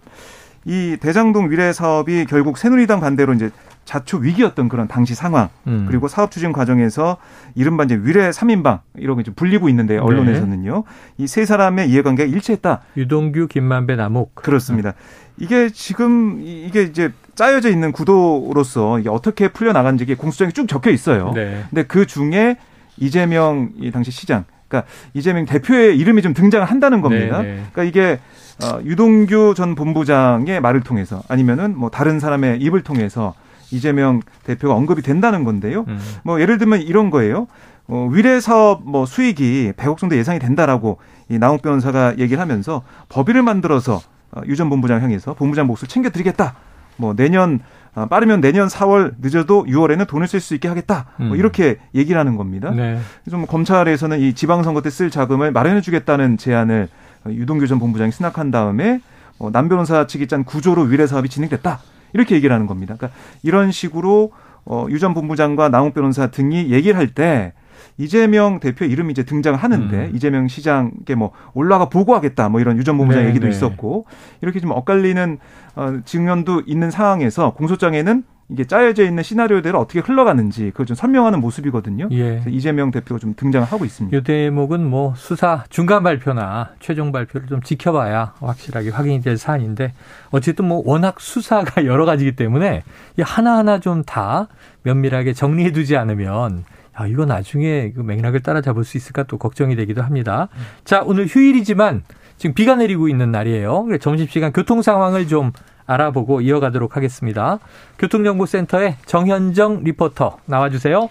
이 0.65 0.97
대장동 0.99 1.51
위례 1.51 1.71
사업이 1.71 2.25
결국 2.25 2.57
새누리당 2.57 2.99
반대로 2.99 3.33
이제 3.33 3.51
자초 3.87 4.17
위기였던 4.17 4.67
그런 4.67 4.87
당시 4.89 5.15
상황 5.15 5.47
음. 5.65 5.85
그리고 5.87 6.09
사업 6.09 6.29
추진 6.29 6.51
과정에서 6.51 7.17
이른바 7.55 7.85
이제 7.85 7.95
위례 7.95 8.29
3인방 8.29 8.81
이런 8.97 9.23
게 9.23 9.31
불리고 9.31 9.69
있는데 9.69 9.97
언론에서는요. 9.97 10.83
네. 10.85 11.23
이세 11.23 11.45
사람의 11.45 11.89
이해관계가 11.89 12.29
일치했다. 12.29 12.81
유동규, 12.97 13.47
김만배, 13.47 13.95
남욱. 13.95 14.35
그렇습니다. 14.35 14.93
이게 15.37 15.69
지금 15.69 16.41
이게 16.43 16.83
이제 16.83 17.13
짜여져 17.35 17.69
있는 17.69 17.93
구도로서 17.93 18.99
이게 18.99 19.09
어떻게 19.09 19.47
풀려 19.47 19.71
나간지 19.71 20.03
이게 20.03 20.15
공소장에 20.15 20.51
쭉 20.51 20.67
적혀 20.67 20.91
있어요. 20.91 21.31
네. 21.33 21.63
근데 21.69 21.83
그 21.83 22.05
중에 22.05 22.57
이재명 22.97 23.69
이 23.77 23.89
당시 23.91 24.11
시장 24.11 24.43
그러니까 24.67 24.91
이재명 25.13 25.45
대표의 25.45 25.97
이름이 25.97 26.23
좀 26.23 26.33
등장을 26.33 26.65
한다는 26.65 26.99
겁니다. 26.99 27.41
네네. 27.41 27.55
네. 27.55 27.63
그러니까 27.71 27.83
이게 27.83 28.19
어, 28.61 28.81
유동규 28.83 29.53
전 29.55 29.75
본부장의 29.75 30.59
말을 30.59 30.81
통해서 30.81 31.23
아니면은 31.29 31.77
뭐 31.77 31.89
다른 31.89 32.19
사람의 32.19 32.59
입을 32.59 32.81
통해서 32.83 33.33
이재명 33.71 34.21
대표가 34.43 34.73
언급이 34.75 35.01
된다는 35.01 35.43
건데요. 35.43 35.85
음. 35.87 35.99
뭐 36.23 36.39
예를 36.41 36.57
들면 36.57 36.81
이런 36.81 37.09
거예요. 37.09 37.47
어, 37.87 38.07
위례 38.11 38.39
사업 38.39 38.81
뭐 38.83 39.05
수익이 39.05 39.73
100억 39.77 39.97
정도 39.97 40.17
예상이 40.17 40.39
된다라고 40.39 40.97
이 41.29 41.37
나홍 41.37 41.59
변호사가 41.59 42.17
얘기를 42.17 42.41
하면서 42.41 42.83
법인을 43.09 43.43
만들어서 43.43 44.01
어, 44.31 44.41
유전 44.45 44.69
본부장 44.69 45.01
향해서 45.01 45.33
본부장 45.35 45.67
몫을 45.67 45.87
챙겨드리겠다. 45.87 46.55
뭐 46.97 47.13
내년 47.15 47.59
어, 47.95 48.05
빠르면 48.05 48.41
내년 48.41 48.67
4월 48.67 49.13
늦어도 49.21 49.65
6월에는 49.65 50.07
돈을 50.07 50.27
쓸 50.27 50.39
수 50.39 50.53
있게 50.53 50.67
하겠다. 50.67 51.05
뭐 51.17 51.29
음. 51.29 51.35
이렇게 51.35 51.77
얘기를 51.95 52.19
하는 52.19 52.35
겁니다. 52.35 52.71
네. 52.71 52.99
좀 53.29 53.45
검찰에서는 53.45 54.19
이 54.19 54.33
지방선거 54.33 54.81
때 54.81 54.89
쓸 54.89 55.09
자금을 55.09 55.51
마련해주겠다는 55.51 56.37
제안을 56.37 56.89
유동규 57.27 57.67
전 57.67 57.79
본부장이 57.79 58.11
승낙한 58.11 58.51
다음에 58.51 59.01
어, 59.39 59.49
남 59.51 59.69
변호사 59.69 60.07
측이 60.07 60.27
짠 60.27 60.43
구조로 60.43 60.83
위례 60.83 61.07
사업이 61.07 61.29
진행됐다. 61.29 61.79
이렇게 62.13 62.35
얘기를 62.35 62.53
하는 62.53 62.67
겁니다. 62.67 62.95
그러니까 62.97 63.17
이런 63.43 63.71
식으로 63.71 64.31
어, 64.65 64.85
유전 64.89 65.13
본부장과 65.13 65.69
나홍 65.69 65.93
변호사 65.93 66.27
등이 66.27 66.71
얘기를 66.71 66.97
할 66.97 67.07
때 67.13 67.53
이재명 67.97 68.59
대표 68.59 68.85
이름이 68.85 69.11
이제 69.11 69.23
등장을 69.23 69.57
하는데 69.57 69.95
음. 69.95 70.11
이재명 70.15 70.47
시장께 70.47 71.15
뭐 71.15 71.31
올라가 71.53 71.89
보고하겠다 71.89 72.49
뭐 72.49 72.59
이런 72.61 72.77
유전 72.77 72.97
본부장 72.97 73.23
네, 73.23 73.29
얘기도 73.29 73.45
네. 73.45 73.51
있었고 73.51 74.05
이렇게 74.41 74.59
좀 74.59 74.71
엇갈리는 74.71 75.37
어, 75.75 75.99
증언도 76.05 76.63
있는 76.65 76.91
상황에서 76.91 77.53
공소장에는 77.53 78.23
이게 78.49 78.63
짜여져 78.63 79.03
있는 79.03 79.23
시나리오대로 79.23 79.77
어떻게 79.77 79.99
흘러가는지 79.99 80.71
그걸 80.71 80.85
좀 80.85 80.95
설명하는 80.95 81.41
모습이거든요. 81.41 82.07
예. 82.13 82.41
이재명 82.47 82.91
대표가 82.91 83.19
좀 83.19 83.33
등장을 83.35 83.67
하고 83.67 83.83
있습니다. 83.83 84.17
이 84.17 84.23
대목은 84.23 84.89
뭐 84.89 85.13
수사 85.17 85.65
중간 85.69 86.01
발표나 86.01 86.69
최종 86.79 87.11
발표를 87.11 87.47
좀 87.47 87.61
지켜봐야 87.61 88.35
확실하게 88.39 88.91
확인이 88.91 89.21
될 89.21 89.35
사안인데 89.37 89.91
어쨌든 90.31 90.63
뭐 90.63 90.81
워낙 90.85 91.19
수사가 91.19 91.83
여러 91.85 92.05
가지이기 92.05 92.37
때문에 92.37 92.83
이 93.17 93.21
하나하나 93.21 93.79
좀 93.81 94.03
다 94.05 94.47
면밀하게 94.83 95.33
정리해 95.33 95.71
두지 95.73 95.97
않으면 95.97 96.63
야, 96.99 97.07
이거 97.07 97.25
나중에 97.25 97.91
그 97.91 98.01
맥락을 98.01 98.41
따라잡을 98.41 98.83
수 98.83 98.97
있을까 98.97 99.23
또 99.23 99.37
걱정이 99.37 99.75
되기도 99.75 100.01
합니다. 100.01 100.49
자, 100.83 101.03
오늘 101.05 101.27
휴일이지만 101.27 102.03
지금 102.37 102.53
비가 102.53 102.75
내리고 102.75 103.07
있는 103.07 103.31
날이에요. 103.31 103.87
점심시간 103.99 104.53
교통 104.53 104.81
상황을 104.81 105.27
좀 105.27 105.51
알아보고 105.85 106.41
이어가도록 106.41 106.97
하겠습니다. 106.97 107.59
교통정보센터의 107.97 108.97
정현정 109.05 109.83
리포터 109.83 110.37
나와주세요. 110.45 111.09